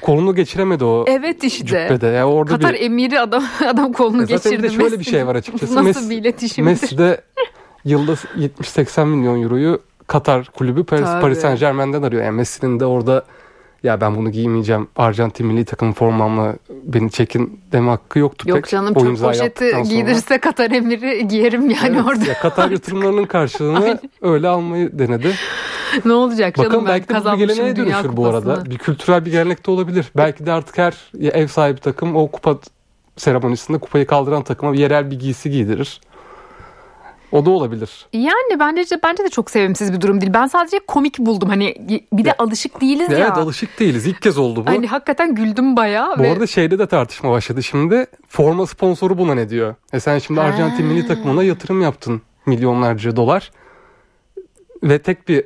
kolunu 0.00 0.34
geçiremedi 0.34 0.84
o 0.84 1.04
Evet 1.08 1.44
işte. 1.44 1.66
cübbede. 1.66 2.06
Yani 2.06 2.24
orada 2.24 2.50
Katar 2.52 2.72
bir 2.72 2.80
emiri 2.80 3.20
adam 3.20 3.44
adam 3.68 3.92
kolunu 3.92 4.22
E 4.22 4.26
zaten 4.26 4.52
geçirdi. 4.52 4.62
de 4.62 4.70
şöyle 4.82 4.98
bir 4.98 5.04
şey 5.04 5.26
var 5.26 5.34
açıkçası. 5.36 5.74
Nasıl 5.74 5.86
Messi- 5.88 6.10
bir 6.10 6.16
iletişimdir? 6.16 6.70
Messi 6.70 6.98
de 6.98 7.20
yılda 7.84 8.12
70-80 8.36 9.04
milyon 9.08 9.42
euroyu 9.42 9.80
Katar 10.06 10.44
kulübü 10.44 10.84
Paris, 10.84 11.04
Tabii. 11.04 11.20
Paris 11.20 11.40
Saint 11.40 11.60
Germain'den 11.60 12.02
arıyor. 12.02 12.22
Yani 12.24 12.36
Messi'nin 12.36 12.80
de 12.80 12.84
orada 12.86 13.24
ya 13.82 14.00
ben 14.00 14.16
bunu 14.16 14.30
giymeyeceğim. 14.30 14.88
Arjantin 14.96 15.46
milli 15.46 15.64
takım 15.64 15.92
formamla 15.92 16.54
beni 16.84 17.10
çekin 17.10 17.60
deme 17.72 17.90
hakkı 17.90 18.18
yoktu 18.18 18.44
Yok 18.50 18.56
pek. 18.58 18.68
canım 18.70 18.94
O 18.96 19.06
imzayı 19.06 19.32
poşeti 19.32 19.70
sonra. 19.70 19.82
giydirirse 19.82 20.38
Katar 20.38 20.70
emiri 20.70 21.28
giyerim 21.28 21.70
yani 21.70 21.96
Evet, 21.96 22.06
orada. 22.06 22.24
ya 22.24 22.34
Katar 22.40 22.70
yatırımlarının 22.70 23.24
karşılığını 23.24 23.98
öyle 24.22 24.48
almayı 24.48 24.98
denedi. 24.98 25.34
ne 26.04 26.12
olacak 26.12 26.54
canım 26.54 26.68
Bakalım 26.70 26.86
ben 26.86 26.92
belki 26.92 27.08
de 27.08 27.24
bu 27.24 27.32
bir 27.32 27.38
geleneğe 27.54 27.76
dönüşür 27.76 28.16
bu 28.16 28.26
arada. 28.26 28.40
Kupasını. 28.40 28.70
Bir 28.70 28.78
kültürel 28.78 29.24
bir 29.24 29.30
gelenek 29.30 29.66
de 29.66 29.70
olabilir. 29.70 30.06
Belki 30.16 30.46
de 30.46 30.52
artık 30.52 30.78
her 30.78 30.94
ev 31.20 31.46
sahibi 31.46 31.80
takım 31.80 32.16
o 32.16 32.30
kupa 32.30 32.58
seremonisinde 33.16 33.78
kupayı 33.78 34.06
kaldıran 34.06 34.42
takıma 34.42 34.72
bir 34.72 34.78
yerel 34.78 35.10
bir 35.10 35.18
giysi 35.18 35.50
giydirir. 35.50 36.00
O 37.36 37.46
da 37.46 37.50
olabilir. 37.50 38.06
Yani 38.12 38.60
bence 38.60 38.90
de, 38.90 39.00
bence 39.04 39.24
de 39.24 39.28
çok 39.28 39.50
sevimsiz 39.50 39.92
bir 39.92 40.00
durum 40.00 40.20
değil. 40.20 40.32
Ben 40.34 40.46
sadece 40.46 40.78
komik 40.86 41.18
buldum. 41.18 41.48
Hani 41.48 41.74
bir 42.12 42.24
de 42.24 42.28
Ya- 42.28 42.34
alışık 42.38 42.80
değiliz 42.80 43.06
Evet 43.10 43.18
ya. 43.20 43.34
alışık 43.34 43.80
değiliz. 43.80 44.06
İlk 44.06 44.22
kez 44.22 44.38
oldu 44.38 44.66
bu. 44.66 44.70
Hani 44.70 44.86
hakikaten 44.86 45.34
güldüm 45.34 45.76
bayağı. 45.76 46.18
Bu 46.18 46.22
ve... 46.22 46.32
arada 46.32 46.46
şeyde 46.46 46.78
de 46.78 46.86
tartışma 46.86 47.30
başladı 47.30 47.62
şimdi. 47.62 48.06
Forma 48.28 48.66
sponsoru 48.66 49.18
buna 49.18 49.34
ne 49.34 49.48
diyor? 49.48 49.74
E 49.92 50.00
sen 50.00 50.18
şimdi 50.18 50.40
Ha. 50.40 50.46
Arjantin 50.46 50.86
milli 50.86 51.06
takımına 51.06 51.42
yatırım 51.42 51.82
yaptın. 51.82 52.22
Milyonlarca 52.46 53.16
dolar. 53.16 53.50
Ve 54.82 54.98
tek 54.98 55.28
bir 55.28 55.44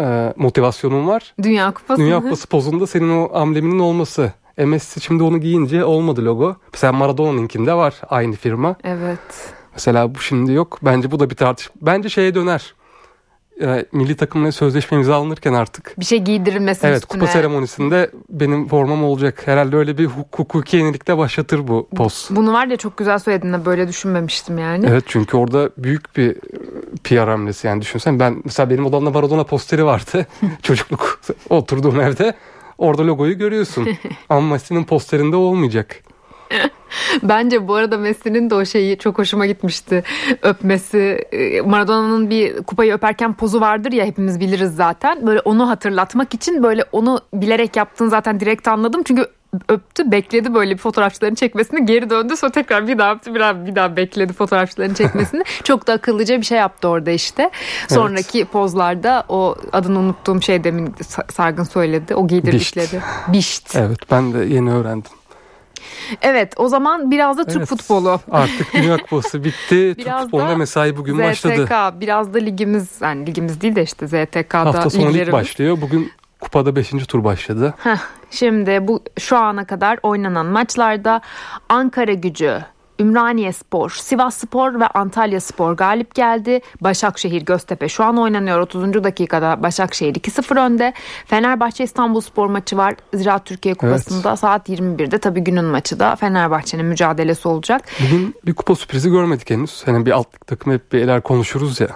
e, 0.00 0.32
motivasyonun 0.36 1.06
var. 1.06 1.34
Dünya 1.42 1.72
Kupası. 1.72 2.02
Dünya 2.02 2.20
Kupası 2.20 2.48
pozunda 2.48 2.86
senin 2.86 3.10
o 3.18 3.30
ambleminin 3.38 3.78
olması. 3.78 4.32
E 4.58 4.64
Messi 4.64 5.00
şimdi 5.00 5.22
onu 5.22 5.40
giyince 5.40 5.84
olmadı 5.84 6.24
logo. 6.24 6.56
Mesela 6.72 6.92
Maradona'nınkinde 6.92 7.74
var 7.74 7.94
aynı 8.08 8.36
firma. 8.36 8.76
Evet. 8.84 9.54
Mesela 9.76 10.14
bu 10.14 10.18
şimdi 10.18 10.52
yok. 10.52 10.78
Bence 10.82 11.10
bu 11.10 11.20
da 11.20 11.30
bir 11.30 11.34
tartışma. 11.34 11.74
Bence 11.82 12.08
şeye 12.08 12.34
döner. 12.34 12.74
E, 13.62 13.84
milli 13.92 14.16
takımla 14.16 14.52
sözleşme 14.52 14.98
imzalanırken 14.98 15.52
artık 15.52 15.94
Bir 16.00 16.04
şey 16.04 16.18
giydirilmesin 16.18 16.86
Evet 16.88 17.02
üstüne. 17.02 17.20
kupa 17.20 17.32
seremonisinde 17.32 18.10
benim 18.30 18.68
formam 18.68 19.04
olacak. 19.04 19.42
Herhalde 19.46 19.76
öyle 19.76 19.98
bir 19.98 20.06
huk- 20.06 20.36
hukuki 20.36 20.76
yenilikte 20.76 21.18
başlatır 21.18 21.68
bu 21.68 21.88
poz. 21.96 22.28
Bunu 22.30 22.52
var 22.52 22.66
ya 22.66 22.76
çok 22.76 22.96
güzel 22.96 23.18
söyledin 23.18 23.52
de 23.52 23.64
böyle 23.64 23.88
düşünmemiştim 23.88 24.58
yani. 24.58 24.86
Evet 24.88 25.04
çünkü 25.06 25.36
orada 25.36 25.70
büyük 25.78 26.16
bir 26.16 26.30
e, 26.30 26.36
PR 27.04 27.28
hamlesi 27.28 27.66
yani 27.66 27.80
düşünsen 27.82 28.20
ben 28.20 28.42
mesela 28.44 28.70
benim 28.70 28.86
odamda 28.86 29.10
Maradona 29.10 29.44
posteri 29.44 29.84
vardı 29.84 30.26
çocukluk 30.62 31.20
oturduğum 31.50 32.00
evde 32.00 32.34
orada 32.78 33.06
logoyu 33.06 33.38
görüyorsun 33.38 33.88
ama 34.28 34.40
Messi'nin 34.52 34.84
posterinde 34.84 35.36
olmayacak. 35.36 35.96
Bence 37.22 37.68
bu 37.68 37.74
arada 37.74 37.98
Messi'nin 37.98 38.50
de 38.50 38.54
o 38.54 38.64
şeyi 38.64 38.98
çok 38.98 39.18
hoşuma 39.18 39.46
gitmişti. 39.46 40.02
Öpmesi. 40.42 40.98
e, 41.32 41.60
Maradona'nın 41.60 42.30
bir 42.30 42.62
kupayı 42.62 42.92
öperken 42.92 43.32
pozu 43.32 43.60
vardır 43.60 43.92
ya 43.92 44.04
hepimiz 44.04 44.40
biliriz 44.40 44.74
zaten. 44.76 45.26
Böyle 45.26 45.40
onu 45.40 45.68
hatırlatmak 45.68 46.34
için 46.34 46.62
böyle 46.62 46.84
onu 46.92 47.20
bilerek 47.34 47.76
yaptığını 47.76 48.10
zaten 48.10 48.40
direkt 48.40 48.68
anladım. 48.68 49.02
Çünkü 49.02 49.26
öptü 49.68 50.10
bekledi 50.10 50.54
böyle 50.54 50.72
bir 50.72 50.78
fotoğrafçıların 50.78 51.34
çekmesini 51.34 51.86
geri 51.86 52.10
döndü 52.10 52.36
sonra 52.36 52.52
tekrar 52.52 52.88
bir 52.88 52.98
daha 52.98 53.12
öptü 53.12 53.34
bir 53.34 53.40
daha, 53.40 53.66
bir 53.66 53.74
daha 53.74 53.96
bekledi 53.96 54.32
fotoğrafçıların 54.32 54.94
çekmesini 54.94 55.42
çok 55.64 55.86
da 55.86 55.92
akıllıca 55.92 56.38
bir 56.38 56.46
şey 56.46 56.58
yaptı 56.58 56.88
orada 56.88 57.10
işte 57.10 57.50
sonraki 57.88 58.44
pozlarda 58.44 59.24
o 59.28 59.56
adını 59.72 59.98
unuttuğum 59.98 60.42
şey 60.42 60.64
demin 60.64 60.86
Sa- 60.86 61.32
Sargın 61.32 61.64
söyledi 61.64 62.14
o 62.14 62.26
giydirdikleri 62.26 63.00
Bişt. 63.28 63.76
Evet 63.76 63.98
ben 64.10 64.34
de 64.34 64.38
yeni 64.38 64.72
öğrendim. 64.72 65.10
Evet 66.22 66.52
o 66.56 66.68
zaman 66.68 67.10
biraz 67.10 67.38
da 67.38 67.44
Türk 67.44 67.56
Evet, 67.56 67.68
futbolu. 67.68 68.20
Artık 68.30 68.74
Dünya 68.74 68.96
Kupası 69.02 69.44
bitti. 69.44 69.94
Türk 69.98 70.32
da 70.32 70.56
mesai 70.56 70.96
bugün 70.96 71.18
başladı. 71.18 71.66
ZTK 71.66 72.00
biraz 72.00 72.34
da 72.34 72.38
ligimiz 72.38 72.88
yani 73.00 73.26
ligimiz 73.26 73.60
değil 73.60 73.76
de 73.76 73.82
işte 73.82 74.06
ZTK'da 74.06 74.64
Hafta 74.64 74.90
sonu 74.90 75.02
lig 75.02 75.08
liglerimiz. 75.08 75.32
başlıyor. 75.32 75.78
Bugün 75.80 76.12
kupada 76.40 76.76
5. 76.76 76.90
tur 77.08 77.24
başladı. 77.24 77.74
Heh, 77.78 77.96
şimdi 78.30 78.88
bu 78.88 79.02
şu 79.18 79.36
ana 79.36 79.64
kadar 79.64 79.98
oynanan 80.02 80.46
maçlarda 80.46 81.20
Ankara 81.68 82.12
Gücü, 82.12 82.64
Ümraniye 83.00 83.52
Spor, 83.52 83.90
Sivas 83.90 84.36
Spor 84.36 84.80
ve 84.80 84.86
Antalya 84.86 85.40
Spor 85.40 85.72
galip 85.72 86.14
geldi. 86.14 86.60
Başakşehir 86.80 87.42
Göztepe 87.42 87.88
şu 87.88 88.04
an 88.04 88.18
oynanıyor 88.18 88.60
30. 88.60 89.04
dakikada 89.04 89.62
Başakşehir 89.62 90.14
2-0 90.14 90.66
önde. 90.66 90.92
Fenerbahçe 91.26 91.84
İstanbul 91.84 92.20
Spor 92.20 92.46
maçı 92.46 92.76
var. 92.76 92.94
Ziraat 93.14 93.44
Türkiye 93.44 93.74
Kupası'nda 93.74 94.36
saat 94.36 94.68
21'de 94.68 95.18
tabii 95.18 95.40
günün 95.40 95.64
maçı 95.64 96.00
da 96.00 96.16
Fenerbahçe'nin 96.16 96.86
mücadelesi 96.86 97.48
olacak. 97.48 97.82
Bugün 98.06 98.34
bir 98.46 98.54
kupa 98.54 98.74
sürprizi 98.74 99.10
görmedik 99.10 99.50
henüz. 99.50 99.82
Hani 99.86 100.06
bir 100.06 100.10
alt 100.10 100.34
lig 100.34 100.46
takımı 100.46 100.74
hep 100.74 100.92
bir 100.92 101.00
eller 101.00 101.20
konuşuruz 101.20 101.80
ya. 101.80 101.88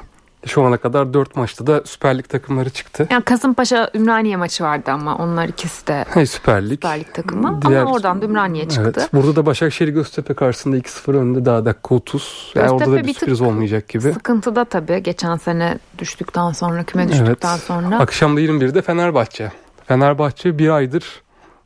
Şu 0.47 0.63
ana 0.65 0.77
kadar 0.77 1.15
4 1.15 1.37
maçta 1.37 1.67
da 1.67 1.83
Süper 1.85 2.19
Lig 2.19 2.29
takımları 2.29 2.71
çıktı. 2.71 3.07
Yani 3.11 3.23
Kasımpaşa 3.23 3.91
Ümraniye 3.95 4.37
maçı 4.37 4.65
vardı 4.65 4.91
ama 4.91 5.17
onlar 5.17 5.49
ikisi 5.49 5.87
de 5.87 6.05
Hey 6.09 6.27
Süper 6.27 6.63
Lig. 6.65 6.71
Süper 6.71 7.01
Lig 7.01 7.15
takımı 7.15 7.61
Diğer- 7.63 7.81
ama 7.83 7.93
oradan 7.93 8.21
da 8.23 8.25
Ümraniye 8.25 8.69
çıktı. 8.69 8.93
Evet. 8.99 9.11
Burada 9.15 9.37
da 9.37 9.47
Başakşehir 9.47 9.89
Göztepe 9.89 10.35
karşısında 10.35 10.77
2-0 10.77 11.15
önde 11.17 11.45
daha 11.45 11.65
dakika 11.65 11.95
30. 11.95 12.53
Yani 12.55 12.63
Göztepe 12.65 12.85
orada 12.91 12.93
da 12.93 13.03
bir 13.03 13.09
bir 13.09 13.15
sürpriz 13.15 13.41
olmayacak 13.41 13.89
gibi. 13.89 14.13
Sıkıntıda 14.13 14.65
tabii 14.65 15.03
geçen 15.03 15.37
sene 15.37 15.79
düştükten 15.99 16.53
sonra 16.53 16.85
küme 16.85 17.09
düştükten 17.09 17.51
Evet. 17.51 17.61
sonra. 17.63 17.99
Akşam 17.99 18.37
da 18.37 18.41
21'de 18.41 18.83
Fenerbahçe. 18.83 19.53
Fenerbahçe 19.87 20.59
bir 20.59 20.69
aydır 20.69 21.23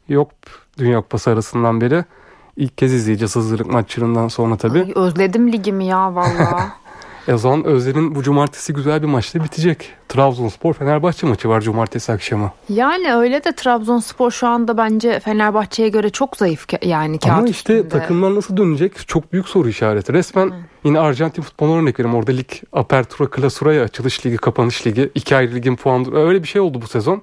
yok 0.08 0.30
Dünya 0.78 1.00
Kupası 1.00 1.30
arasından 1.30 1.80
beri. 1.80 2.04
İlk 2.56 2.78
kez 2.78 2.92
izleyeceğiz 2.94 3.36
hazırlık 3.36 3.66
maçlarından 3.72 4.28
sonra 4.28 4.56
tabii. 4.56 4.78
Ay, 4.82 4.92
özledim 4.94 5.52
ligimi 5.52 5.84
ya 5.86 6.14
valla. 6.14 6.68
E 7.28 7.34
o 7.34 7.38
zaman 7.38 7.64
Özlem'in 7.64 8.14
bu 8.14 8.22
cumartesi 8.22 8.72
güzel 8.72 9.02
bir 9.02 9.06
maçla 9.06 9.44
bitecek. 9.44 9.90
Trabzonspor 10.08 10.74
Fenerbahçe 10.74 11.26
maçı 11.26 11.48
var 11.48 11.60
cumartesi 11.60 12.12
akşamı. 12.12 12.52
yani 12.68 13.14
öyle 13.14 13.44
de 13.44 13.52
Trabzonspor 13.52 14.30
şu 14.30 14.46
anda 14.46 14.76
bence 14.78 15.20
Fenerbahçe'ye 15.20 15.88
göre 15.88 16.10
çok 16.10 16.36
zayıf 16.36 16.64
ka- 16.66 16.86
yani 16.88 17.18
kağıt 17.18 17.38
Ama 17.38 17.48
işte 17.48 17.74
üstünde. 17.78 17.88
takımlar 18.00 18.34
nasıl 18.34 18.56
dönecek 18.56 19.08
çok 19.08 19.32
büyük 19.32 19.48
soru 19.48 19.68
işareti. 19.68 20.12
Resmen 20.12 20.52
yine 20.84 20.98
Arjantin 21.00 21.42
futboluna 21.42 21.78
örnek 21.80 22.00
vereyim. 22.00 22.16
Orada 22.16 22.32
lig 22.32 22.48
Apertura 22.72 23.28
Clausura'ya 23.36 23.82
açılış 23.84 24.26
ligi, 24.26 24.36
kapanış 24.36 24.86
ligi. 24.86 25.10
iki 25.14 25.36
ayrı 25.36 25.54
ligin 25.54 25.76
puan 25.76 26.14
öyle 26.14 26.42
bir 26.42 26.48
şey 26.48 26.60
oldu 26.60 26.82
bu 26.82 26.86
sezon. 26.86 27.22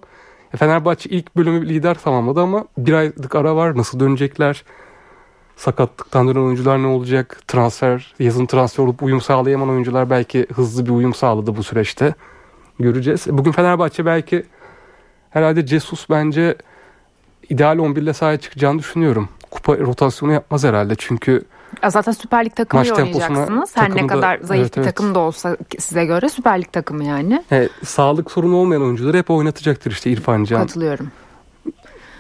E, 0.54 0.58
Fenerbahçe 0.58 1.10
ilk 1.10 1.36
bölümü 1.38 1.70
lider 1.70 1.96
tamamladı 2.04 2.42
ama 2.42 2.66
bir 2.78 2.94
aylık 2.94 3.36
ara 3.36 3.56
var. 3.56 3.78
Nasıl 3.78 4.00
dönecekler? 4.00 4.64
Sakatlıktan 5.62 6.28
dönen 6.28 6.40
oyuncular 6.40 6.84
ne 6.84 6.88
olacak? 6.88 7.42
Transfer, 7.48 8.14
yazın 8.20 8.46
transfer 8.46 8.84
olup 8.84 9.04
uyum 9.04 9.22
sağlayamayan 9.22 9.70
oyuncular 9.70 10.10
belki 10.10 10.48
hızlı 10.56 10.86
bir 10.86 10.92
uyum 10.92 11.14
sağladı 11.14 11.56
bu 11.56 11.64
süreçte. 11.64 12.14
Göreceğiz. 12.80 13.28
E, 13.28 13.38
Bugün 13.38 13.52
Fenerbahçe 13.52 14.06
belki 14.06 14.46
herhalde 15.30 15.68
Jesus 15.68 16.10
bence 16.10 16.56
ideal 17.50 17.78
11 17.78 18.02
ile 18.02 18.14
sahaya 18.14 18.38
çıkacağını 18.38 18.80
düşünüyorum. 18.80 19.30
Kupa 19.52 19.78
rotasyonu 19.78 20.34
yapmaz 20.34 20.64
herhalde 20.64 20.94
çünkü 20.98 21.44
Ya 21.84 21.90
Zaten 21.90 22.12
Süper 22.12 22.46
Lig 22.46 22.52
Maç 22.74 22.88
temposuna, 22.88 23.06
oynayacaksınız. 23.06 23.78
Her 23.78 23.90
ne 23.90 23.94
takımı 23.94 24.10
da- 24.10 24.14
kadar 24.14 24.40
zayıf 24.40 24.64
evet, 24.64 24.78
bir 24.78 24.82
evet. 24.82 24.96
takım 24.96 25.16
da 25.16 25.20
olsa 25.20 25.58
size 25.80 26.06
göre 26.06 26.30
Süper 26.30 26.62
Lig 26.62 26.72
takımı 26.72 27.04
yani. 27.04 27.44
he, 27.50 27.70
sağlık 27.84 28.32
sorunu 28.32 28.56
olmayan 28.56 28.82
oyuncuları 28.82 29.18
hep 29.18 29.30
oynatacaktır 29.30 29.92
işte 29.92 30.12
İrfan 30.12 30.44
Can. 30.44 30.62
Katılıyorum. 30.62 31.12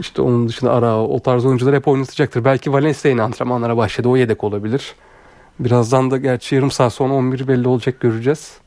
İşte 0.01 0.21
onun 0.21 0.47
dışında 0.47 0.71
Arao 0.73 1.07
o 1.07 1.19
tarz 1.19 1.45
oyuncular 1.45 1.75
hep 1.75 1.87
oynatacaktır. 1.87 2.45
Belki 2.45 2.73
Valencia 2.73 3.09
yine 3.11 3.21
antrenmanlara 3.21 3.77
başladı. 3.77 4.07
O 4.09 4.17
yedek 4.17 4.43
olabilir. 4.43 4.95
Birazdan 5.59 6.11
da 6.11 6.17
gerçi 6.17 6.55
yarım 6.55 6.71
saat 6.71 6.93
sonra 6.93 7.13
11 7.13 7.47
belli 7.47 7.67
olacak 7.67 7.99
göreceğiz. 7.99 8.57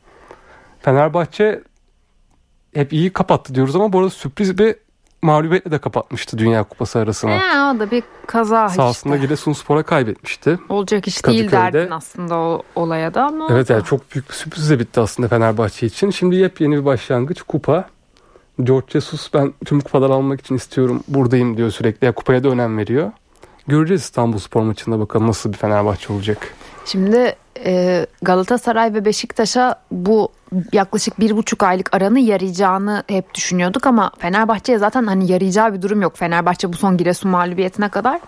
Fenerbahçe 0.79 1.63
hep 2.73 2.93
iyi 2.93 3.13
kapattı 3.13 3.55
diyoruz 3.55 3.75
ama 3.75 3.93
bu 3.93 3.99
arada 3.99 4.09
sürpriz 4.09 4.57
bir 4.57 4.75
mağlubiyetle 5.21 5.71
de 5.71 5.77
kapatmıştı 5.77 6.37
Dünya 6.37 6.63
Kupası 6.63 6.99
arasına. 6.99 7.31
He, 7.31 7.75
o 7.75 7.79
da 7.79 7.91
bir 7.91 8.03
kaza 8.27 8.69
Sahasında 8.69 9.15
işte. 9.15 9.25
Giresunspor'a 9.25 9.83
kaybetmişti. 9.83 10.59
Olacak 10.69 11.07
iş 11.07 11.25
değil 11.25 11.39
Kadıköy'de. 11.49 11.77
derdin 11.77 11.91
aslında 11.91 12.35
o 12.35 12.61
olaya 12.75 13.13
da 13.13 13.23
ama. 13.25 13.47
Evet 13.51 13.69
yani 13.69 13.83
çok 13.83 14.11
büyük 14.11 14.29
bir 14.29 14.33
sürprizle 14.33 14.79
bitti 14.79 14.99
aslında 14.99 15.29
Fenerbahçe 15.29 15.85
için. 15.85 16.09
Şimdi 16.09 16.35
yepyeni 16.35 16.75
bir 16.75 16.85
başlangıç 16.85 17.41
kupa. 17.41 17.89
George 18.63 18.87
Jesus 18.89 19.33
ben 19.33 19.53
tüm 19.65 19.81
kupaları 19.81 20.13
almak 20.13 20.39
için 20.39 20.55
istiyorum 20.55 21.03
buradayım 21.07 21.57
diyor 21.57 21.71
sürekli. 21.71 22.05
Ya 22.05 22.11
kupaya 22.11 22.43
da 22.43 22.49
önem 22.49 22.77
veriyor. 22.77 23.11
Göreceğiz 23.67 24.01
İstanbul 24.01 24.39
Spor 24.39 24.61
maçında 24.61 24.99
bakalım 24.99 25.27
nasıl 25.27 25.53
bir 25.53 25.57
Fenerbahçe 25.57 26.13
olacak. 26.13 26.53
Şimdi 26.85 27.35
e, 27.65 28.05
Galatasaray 28.21 28.93
ve 28.93 29.05
Beşiktaş'a 29.05 29.75
bu 29.91 30.29
yaklaşık 30.73 31.19
bir 31.19 31.37
buçuk 31.37 31.63
aylık 31.63 31.95
aranı 31.95 32.19
yarayacağını 32.19 33.03
hep 33.07 33.33
düşünüyorduk 33.33 33.87
ama 33.87 34.11
Fenerbahçe'ye 34.19 34.77
zaten 34.77 35.05
hani 35.05 35.31
yarayacağı 35.31 35.73
bir 35.73 35.81
durum 35.81 36.01
yok. 36.01 36.17
Fenerbahçe 36.17 36.73
bu 36.73 36.77
son 36.77 36.97
Giresun 36.97 37.31
mağlubiyetine 37.31 37.89
kadar 37.89 38.19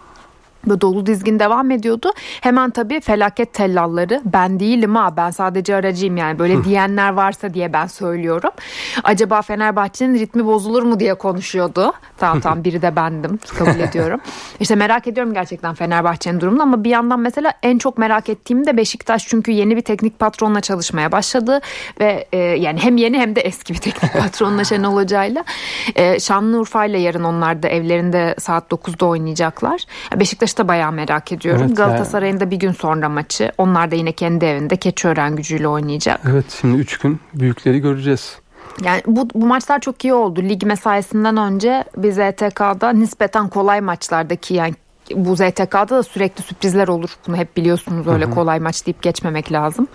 Böyle 0.67 0.81
dolu 0.81 1.05
dizgin 1.05 1.39
devam 1.39 1.71
ediyordu. 1.71 2.11
Hemen 2.41 2.69
tabii 2.69 3.01
felaket 3.01 3.53
tellalları 3.53 4.21
ben 4.25 4.59
değilim 4.59 4.95
ha 4.95 5.17
ben 5.17 5.31
sadece 5.31 5.75
aracıyım 5.75 6.17
yani 6.17 6.39
böyle 6.39 6.63
diyenler 6.63 7.13
varsa 7.13 7.53
diye 7.53 7.73
ben 7.73 7.87
söylüyorum. 7.87 8.51
Acaba 9.03 9.41
Fenerbahçe'nin 9.41 10.19
ritmi 10.19 10.45
bozulur 10.45 10.83
mu 10.83 10.99
diye 10.99 11.13
konuşuyordu. 11.13 11.93
Tamam 12.17 12.39
tamam 12.39 12.63
biri 12.63 12.81
de 12.81 12.95
bendim 12.95 13.39
kabul 13.57 13.79
ediyorum. 13.79 14.19
İşte 14.59 14.75
merak 14.75 15.07
ediyorum 15.07 15.33
gerçekten 15.33 15.73
Fenerbahçe'nin 15.73 16.39
durumunu 16.39 16.61
ama 16.61 16.83
bir 16.83 16.89
yandan 16.89 17.19
mesela 17.19 17.53
en 17.63 17.77
çok 17.77 17.97
merak 17.97 18.29
ettiğim 18.29 18.65
de 18.65 18.77
Beşiktaş 18.77 19.27
çünkü 19.27 19.51
yeni 19.51 19.75
bir 19.75 19.81
teknik 19.81 20.19
patronla 20.19 20.61
çalışmaya 20.61 21.11
başladı 21.11 21.61
ve 21.99 22.27
e, 22.31 22.37
yani 22.37 22.79
hem 22.79 22.97
yeni 22.97 23.19
hem 23.19 23.35
de 23.35 23.41
eski 23.41 23.73
bir 23.73 23.79
teknik 23.79 24.13
patronla 24.19 24.63
Şenol 24.63 24.95
Hoca'yla. 24.95 25.43
E, 25.95 26.19
Şanlıurfa 26.19 26.85
ile 26.85 26.99
yarın 26.99 27.23
onlar 27.23 27.63
da 27.63 27.67
evlerinde 27.67 28.35
saat 28.39 28.71
9'da 28.71 29.05
oynayacaklar. 29.05 29.81
Beşiktaş'ı 30.57 30.63
da 30.63 30.67
bayağı 30.67 30.91
merak 30.91 31.31
ediyorum. 31.31 31.65
Evet, 31.67 31.77
Galatasaray'ın 31.77 32.39
da 32.39 32.51
bir 32.51 32.59
gün 32.59 32.71
sonra 32.71 33.09
maçı. 33.09 33.51
Onlar 33.57 33.91
da 33.91 33.95
yine 33.95 34.11
kendi 34.11 34.45
evinde 34.45 34.77
Keçiören 34.77 35.35
gücüyle 35.35 35.67
oynayacak. 35.67 36.21
Evet 36.31 36.45
şimdi 36.61 36.77
3 36.77 36.97
gün 36.97 37.19
büyükleri 37.33 37.79
göreceğiz. 37.79 38.37
Yani 38.83 39.01
bu, 39.05 39.27
bu 39.33 39.45
maçlar 39.45 39.79
çok 39.79 40.05
iyi 40.05 40.13
oldu. 40.13 40.41
Lig 40.41 40.63
mesaisinden 40.63 41.37
önce 41.37 41.83
biz 41.97 42.19
ETK'da 42.19 42.89
nispeten 42.89 43.49
kolay 43.49 43.81
maçlardaki 43.81 44.53
yani 44.53 44.73
bu 45.15 45.35
ZTK'da 45.35 45.89
da 45.89 46.03
sürekli 46.03 46.43
sürprizler 46.43 46.87
olur. 46.87 47.09
Bunu 47.27 47.37
hep 47.37 47.57
biliyorsunuz 47.57 48.07
öyle 48.07 48.29
kolay 48.29 48.59
maç 48.59 48.85
deyip 48.85 49.01
geçmemek 49.01 49.51
lazım. 49.51 49.87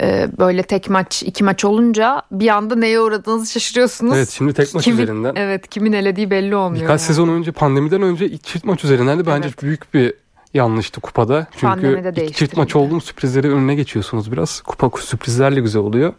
Ee, 0.00 0.28
böyle 0.38 0.62
tek 0.62 0.90
maç 0.90 1.22
iki 1.22 1.44
maç 1.44 1.64
olunca 1.64 2.22
bir 2.30 2.48
anda 2.48 2.76
neye 2.76 3.00
uğradığınızı 3.00 3.52
şaşırıyorsunuz. 3.52 4.16
Evet 4.16 4.30
şimdi 4.30 4.52
tek 4.52 4.74
maç 4.74 4.84
kimin, 4.84 5.02
üzerinden. 5.02 5.32
Evet 5.36 5.68
kimin 5.68 5.92
elediği 5.92 6.30
belli 6.30 6.56
olmuyor. 6.56 6.82
Birkaç 6.82 7.00
yani. 7.00 7.06
sezon 7.06 7.28
önce 7.28 7.52
pandemiden 7.52 8.02
önce 8.02 8.26
ilk 8.26 8.44
çift 8.44 8.64
maç 8.64 8.84
üzerinden 8.84 9.18
de 9.18 9.26
bence 9.26 9.48
evet. 9.48 9.62
büyük 9.62 9.94
bir 9.94 10.14
yanlıştı 10.54 11.00
kupada. 11.00 11.46
Çünkü 11.56 12.12
ilk 12.16 12.34
çift 12.34 12.56
maç 12.56 12.76
olduğum 12.76 13.00
sürprizleri 13.00 13.52
önüne 13.52 13.74
geçiyorsunuz 13.74 14.32
biraz. 14.32 14.60
Kupa 14.60 15.00
sürprizlerle 15.00 15.60
güzel 15.60 15.82
oluyor. 15.82 16.12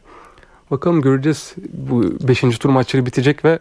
Bakalım 0.72 1.01
göreceğiz. 1.01 1.53
Bu 1.74 2.27
5. 2.27 2.41
tur 2.41 2.69
maçları 2.69 3.05
bitecek 3.05 3.45
ve 3.45 3.60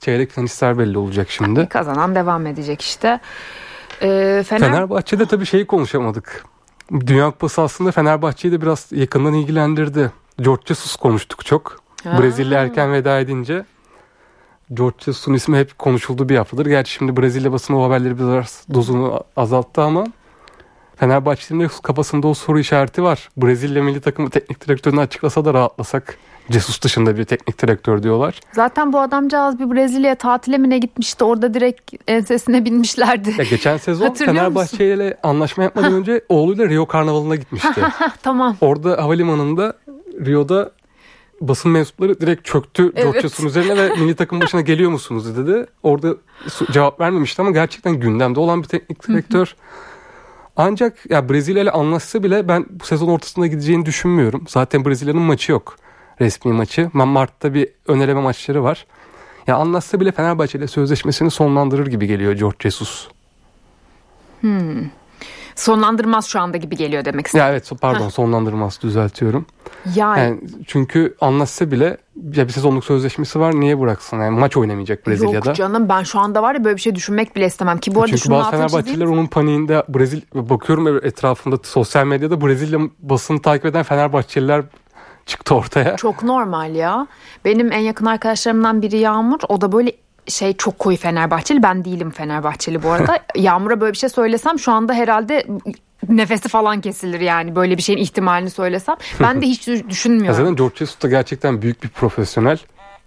çeyrek 0.00 0.30
finalistler 0.30 0.78
belli 0.78 0.98
olacak 0.98 1.30
şimdi. 1.30 1.68
Kazanan 1.68 2.14
devam 2.14 2.46
edecek 2.46 2.80
işte. 2.80 3.20
Ee, 4.02 4.44
Fener... 4.46 4.70
Fenerbahçe'de 4.70 5.26
tabii 5.26 5.46
şeyi 5.46 5.66
konuşamadık. 5.66 6.44
Dünya 6.90 7.30
Kupası 7.30 7.62
aslında 7.62 7.92
Fenerbahçe'yi 7.92 8.52
de 8.52 8.62
biraz 8.62 8.86
yakından 8.90 9.34
ilgilendirdi. 9.34 10.12
George 10.40 10.62
Jesus 10.66 10.96
konuştuk 10.96 11.46
çok. 11.46 11.80
Ha. 12.04 12.18
Brezilya 12.22 12.62
erken 12.62 12.92
veda 12.92 13.20
edince 13.20 13.64
George 14.74 14.96
Jesus'un 14.98 15.34
ismi 15.34 15.58
hep 15.58 15.78
konuşulduğu 15.78 16.28
bir 16.28 16.36
haftadır. 16.36 16.66
Gerçi 16.66 16.92
şimdi 16.92 17.16
Brezilya 17.16 17.52
basını 17.52 17.80
o 17.80 17.84
haberleri 17.84 18.18
biraz 18.18 18.64
dozunu 18.74 19.24
azalttı 19.36 19.82
ama 19.82 20.06
Fenerbahçe'nin 20.96 21.60
de 21.60 21.68
kafasında 21.82 22.28
o 22.28 22.34
soru 22.34 22.58
işareti 22.58 23.02
var. 23.02 23.28
Brezilya 23.36 23.82
milli 23.82 24.00
takımı 24.00 24.30
teknik 24.30 24.68
direktörünü 24.68 25.00
açıklasa 25.00 25.44
da 25.44 25.54
rahatlasak. 25.54 26.18
Jesus 26.50 26.82
dışında 26.82 27.16
bir 27.16 27.24
teknik 27.24 27.62
direktör 27.62 28.02
diyorlar. 28.02 28.40
Zaten 28.52 28.92
bu 28.92 29.00
adamcağız 29.00 29.58
bir 29.58 29.70
Brezilya 29.70 30.14
tatile 30.14 30.58
mi 30.58 30.70
ne 30.70 30.78
gitmişti. 30.78 31.24
Orada 31.24 31.54
direkt 31.54 31.92
ensesine 32.08 32.64
binmişlerdi. 32.64 33.34
Ya 33.38 33.44
geçen 33.44 33.76
sezon 33.76 34.14
Fenerbahçe 34.14 34.94
ile 34.94 35.16
anlaşma 35.22 35.62
yapmadan 35.64 35.92
önce 35.92 36.24
oğluyla 36.28 36.68
Rio 36.68 36.86
Karnavalı'na 36.86 37.36
gitmişti. 37.36 37.80
tamam. 38.22 38.56
Orada 38.60 39.02
havalimanında 39.02 39.74
Rio'da 40.26 40.72
basın 41.40 41.70
mensupları 41.70 42.20
direkt 42.20 42.44
çöktü 42.44 42.82
evet. 42.94 43.02
George 43.02 43.20
Jesus'un 43.20 43.46
üzerine 43.46 43.76
ve 43.76 43.88
milli 43.88 44.14
takım 44.14 44.40
başına 44.40 44.60
geliyor 44.60 44.90
musunuz 44.90 45.36
dedi. 45.36 45.66
Orada 45.82 46.14
cevap 46.72 47.00
vermemişti 47.00 47.42
ama 47.42 47.50
gerçekten 47.50 48.00
gündemde 48.00 48.40
olan 48.40 48.62
bir 48.62 48.68
teknik 48.68 49.08
direktör. 49.08 49.54
Ancak 50.56 51.10
ya 51.10 51.28
Brezilya 51.28 51.62
ile 51.62 51.70
anlaşsa 51.70 52.22
bile 52.22 52.48
ben 52.48 52.66
bu 52.70 52.84
sezon 52.84 53.08
ortasında 53.08 53.46
gideceğini 53.46 53.86
düşünmüyorum. 53.86 54.44
Zaten 54.48 54.84
Brezilya'nın 54.84 55.22
maçı 55.22 55.52
yok. 55.52 55.76
Resmi 56.20 56.52
maçı. 56.52 56.90
Mart'ta 56.92 57.54
bir 57.54 57.68
öneleme 57.86 58.20
maçları 58.20 58.64
var. 58.64 58.86
Ya 59.46 59.56
anlaşsa 59.56 60.00
bile 60.00 60.12
Fenerbahçe 60.12 60.58
ile 60.58 60.66
sözleşmesini 60.66 61.30
sonlandırır 61.30 61.86
gibi 61.86 62.06
geliyor 62.06 62.32
George 62.32 62.56
Jesus. 62.60 63.08
Hmm. 64.40 64.84
Sonlandırmaz 65.56 66.26
şu 66.26 66.40
anda 66.40 66.56
gibi 66.56 66.76
geliyor 66.76 67.04
demek 67.04 67.26
istedim. 67.26 67.44
Ya 67.44 67.50
evet 67.50 67.70
pardon 67.80 68.06
Heh. 68.06 68.10
sonlandırmaz 68.10 68.82
düzeltiyorum. 68.82 69.46
Yani. 69.94 70.20
yani 70.20 70.40
çünkü 70.66 71.16
anlaşsa 71.20 71.70
bile 71.70 71.96
ya 72.34 72.48
bir 72.48 72.52
sezonluk 72.52 72.84
sözleşmesi 72.84 73.40
var 73.40 73.60
niye 73.60 73.80
bıraksın? 73.80 74.20
Yani 74.20 74.38
maç 74.38 74.56
oynamayacak 74.56 75.06
Brezilya'da. 75.06 75.48
Yok 75.48 75.56
canım 75.56 75.88
ben 75.88 76.02
şu 76.02 76.18
anda 76.18 76.42
var 76.42 76.54
ya 76.54 76.64
böyle 76.64 76.76
bir 76.76 76.80
şey 76.80 76.94
düşünmek 76.94 77.36
bile 77.36 77.46
istemem 77.46 77.78
ki 77.78 77.94
bu 77.94 78.02
arada 78.02 78.16
Çünkü 78.16 78.30
bazı 78.30 78.50
Fenerbahçeliler 78.50 79.06
onun 79.06 79.26
paniğinde 79.26 79.84
Brezilya 79.88 80.22
bakıyorum 80.34 81.00
etrafında 81.02 81.56
sosyal 81.62 82.06
medyada 82.06 82.40
Brezilya 82.40 82.80
basını 82.98 83.42
takip 83.42 83.66
eden 83.66 83.82
Fenerbahçeliler 83.82 84.64
çıktı 85.26 85.54
ortaya. 85.54 85.96
Çok 85.96 86.22
normal 86.22 86.74
ya. 86.74 87.06
Benim 87.44 87.72
en 87.72 87.78
yakın 87.78 88.06
arkadaşlarımdan 88.06 88.82
biri 88.82 88.98
Yağmur. 88.98 89.40
O 89.48 89.60
da 89.60 89.72
böyle 89.72 89.92
şey 90.28 90.52
çok 90.56 90.78
koyu 90.78 90.96
Fenerbahçeli. 90.96 91.62
Ben 91.62 91.84
değilim 91.84 92.10
Fenerbahçeli 92.10 92.82
bu 92.82 92.90
arada. 92.90 93.18
Yağmur'a 93.36 93.80
böyle 93.80 93.92
bir 93.92 93.98
şey 93.98 94.08
söylesem 94.08 94.58
şu 94.58 94.72
anda 94.72 94.94
herhalde 94.94 95.46
nefesi 96.08 96.48
falan 96.48 96.80
kesilir 96.80 97.20
yani 97.20 97.56
böyle 97.56 97.76
bir 97.76 97.82
şeyin 97.82 97.98
ihtimalini 97.98 98.50
söylesem. 98.50 98.96
Ben 99.20 99.42
de 99.42 99.46
hiç 99.46 99.66
düşünmüyorum. 99.66 100.36
Zaten 100.36 100.56
George 100.56 100.76
Jesus 100.76 101.02
da 101.02 101.08
gerçekten 101.08 101.62
büyük 101.62 101.82
bir 101.82 101.88
profesyonel. 101.88 102.58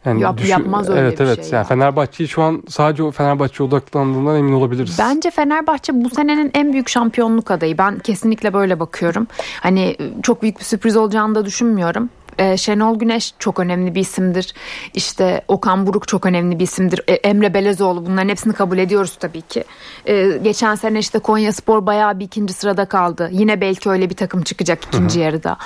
Yani 0.06 0.22
Yap, 0.22 0.38
düşün, 0.38 0.50
yapmaz 0.50 0.90
öyle 0.90 1.00
evet, 1.00 1.20
bir 1.20 1.26
evet. 1.26 1.44
şey. 1.44 1.46
Yani 1.46 1.54
ya. 1.54 1.64
Fenerbahçe'yi 1.64 2.30
şu 2.30 2.44
an 2.44 2.64
sadece 2.70 3.04
o 3.04 3.12
Fenerbahçe 3.12 3.64
odaklandığından 3.64 4.36
emin 4.36 4.54
olabiliriz. 4.54 4.96
Bence 5.00 5.32
Fenerbahçe 5.32 5.94
bu 6.04 6.10
senenin 6.10 6.52
en 6.54 6.74
büyük 6.74 6.90
şampiyonluk 6.90 7.52
adayı. 7.52 7.78
Ben 7.78 8.00
kesinlikle 8.00 8.54
böyle 8.54 8.80
bakıyorum. 8.80 9.28
Hani 9.62 9.98
çok 10.24 10.42
büyük 10.42 10.60
bir 10.60 10.64
sürpriz 10.64 10.98
olacağını 10.98 11.36
da 11.36 11.46
düşünmüyorum. 11.46 12.10
Ee, 12.38 12.58
Şenol 12.58 13.00
Güneş 13.00 13.34
çok 13.40 13.60
önemli 13.60 13.96
bir 13.96 14.02
isimdir. 14.02 14.54
İşte 14.94 15.42
Okan 15.48 15.88
Buruk 15.88 16.08
çok 16.08 16.26
önemli 16.26 16.60
bir 16.60 16.64
isimdir. 16.64 17.02
Ee, 17.08 17.14
Emre 17.14 17.54
Belezoğlu 17.54 18.06
bunların 18.06 18.30
hepsini 18.30 18.54
kabul 18.54 18.78
ediyoruz 18.78 19.16
tabii 19.20 19.42
ki. 19.42 19.64
Ee, 20.06 20.40
geçen 20.44 20.76
sene 20.76 21.00
işte 21.00 21.20
Konya 21.20 21.54
Spor 21.54 21.86
bayağı 21.86 22.20
bir 22.20 22.26
ikinci 22.26 22.54
sırada 22.54 22.86
kaldı. 22.86 23.30
Yine 23.32 23.62
belki 23.62 23.90
öyle 23.90 24.10
bir 24.10 24.16
takım 24.16 24.42
çıkacak 24.42 24.84
ikinci 24.84 25.16
Hı-hı. 25.16 25.24
yarıda. 25.24 25.58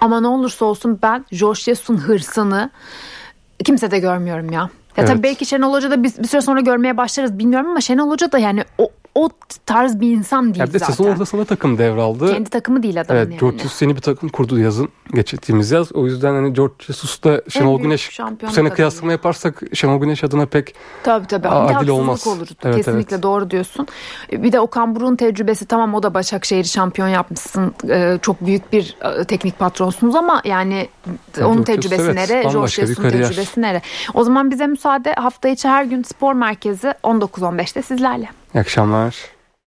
Ama 0.00 0.20
ne 0.20 0.26
olursa 0.26 0.64
olsun 0.64 0.98
ben 1.02 1.24
George 1.30 1.60
Jesus'un 1.60 1.96
hırsını 1.96 2.70
kimse 3.64 3.90
de 3.90 3.98
görmüyorum 3.98 4.52
ya. 4.52 4.60
Ya 4.60 4.70
evet. 4.96 5.08
tabii 5.08 5.22
belki 5.22 5.46
Şenol 5.46 5.72
Hoca 5.72 5.90
da 5.90 6.02
bir, 6.02 6.12
bir 6.18 6.28
süre 6.28 6.40
sonra 6.40 6.60
görmeye 6.60 6.96
başlarız 6.96 7.38
bilmiyorum 7.38 7.70
ama 7.70 7.80
Şenol 7.80 8.10
Hoca 8.10 8.32
da 8.32 8.38
yani 8.38 8.64
o, 8.78 8.87
o 9.18 9.28
tarz 9.66 10.00
bir 10.00 10.10
insan 10.10 10.44
değil 10.44 10.58
yani 10.58 10.70
zaten. 10.70 10.86
Sezon 10.86 11.04
ortasında 11.04 11.44
takım 11.44 11.78
devraldı. 11.78 12.32
Kendi 12.32 12.50
takımı 12.50 12.82
değil 12.82 13.00
adamın 13.00 13.20
evet, 13.20 13.30
yani. 13.30 13.40
George 13.40 13.58
Jesus 13.58 13.82
yeni 13.82 13.96
bir 13.96 14.00
takım 14.00 14.28
kurdu 14.28 14.58
yazın. 14.58 14.88
Geçtiğimiz 15.14 15.70
yaz. 15.70 15.92
O 15.92 16.06
yüzden 16.06 16.34
hani 16.34 16.52
George 16.52 16.74
Jesus 16.80 17.22
da 17.22 17.42
Şenol 17.48 17.80
Güneş 17.80 18.20
bu 18.42 18.50
sene 18.50 18.70
kıyaslama 18.70 19.12
yaparsak 19.12 19.62
Şenol 19.74 20.00
Güneş 20.00 20.24
adına 20.24 20.46
pek 20.46 20.74
tabii, 21.02 21.26
tabii. 21.26 21.48
adil 21.48 21.88
olmaz. 21.88 22.26
olur. 22.26 22.48
Evet, 22.64 22.76
Kesinlikle 22.76 23.14
evet. 23.14 23.22
doğru 23.22 23.50
diyorsun. 23.50 23.86
Bir 24.32 24.52
de 24.52 24.60
Okan 24.60 24.96
Buruk'un 24.96 25.16
tecrübesi 25.16 25.66
tamam 25.66 25.94
o 25.94 26.02
da 26.02 26.14
Başakşehir'i 26.14 26.68
şampiyon 26.68 27.08
yapmışsın. 27.08 27.74
Ee, 27.88 28.18
çok 28.22 28.46
büyük 28.46 28.72
bir 28.72 28.96
e, 29.20 29.24
teknik 29.24 29.58
patronsunuz 29.58 30.14
ama 30.14 30.42
yani 30.44 30.88
ya 31.38 31.48
onun 31.48 31.64
George 31.64 31.72
tecrübesi 31.72 32.02
evet, 32.02 32.14
nere? 32.14 32.42
George 32.42 32.68
Jesus'un 32.68 33.10
tecrübesi 33.10 33.62
nere? 33.62 33.82
O 34.14 34.24
zaman 34.24 34.50
bize 34.50 34.66
müsaade 34.66 35.12
hafta 35.12 35.48
içi 35.48 35.68
her 35.68 35.84
gün 35.84 36.02
spor 36.02 36.32
merkezi 36.32 36.88
19-15'te 37.02 37.82
sizlerle. 37.82 38.28
İyi 38.54 38.60
akşamlar. 38.60 39.37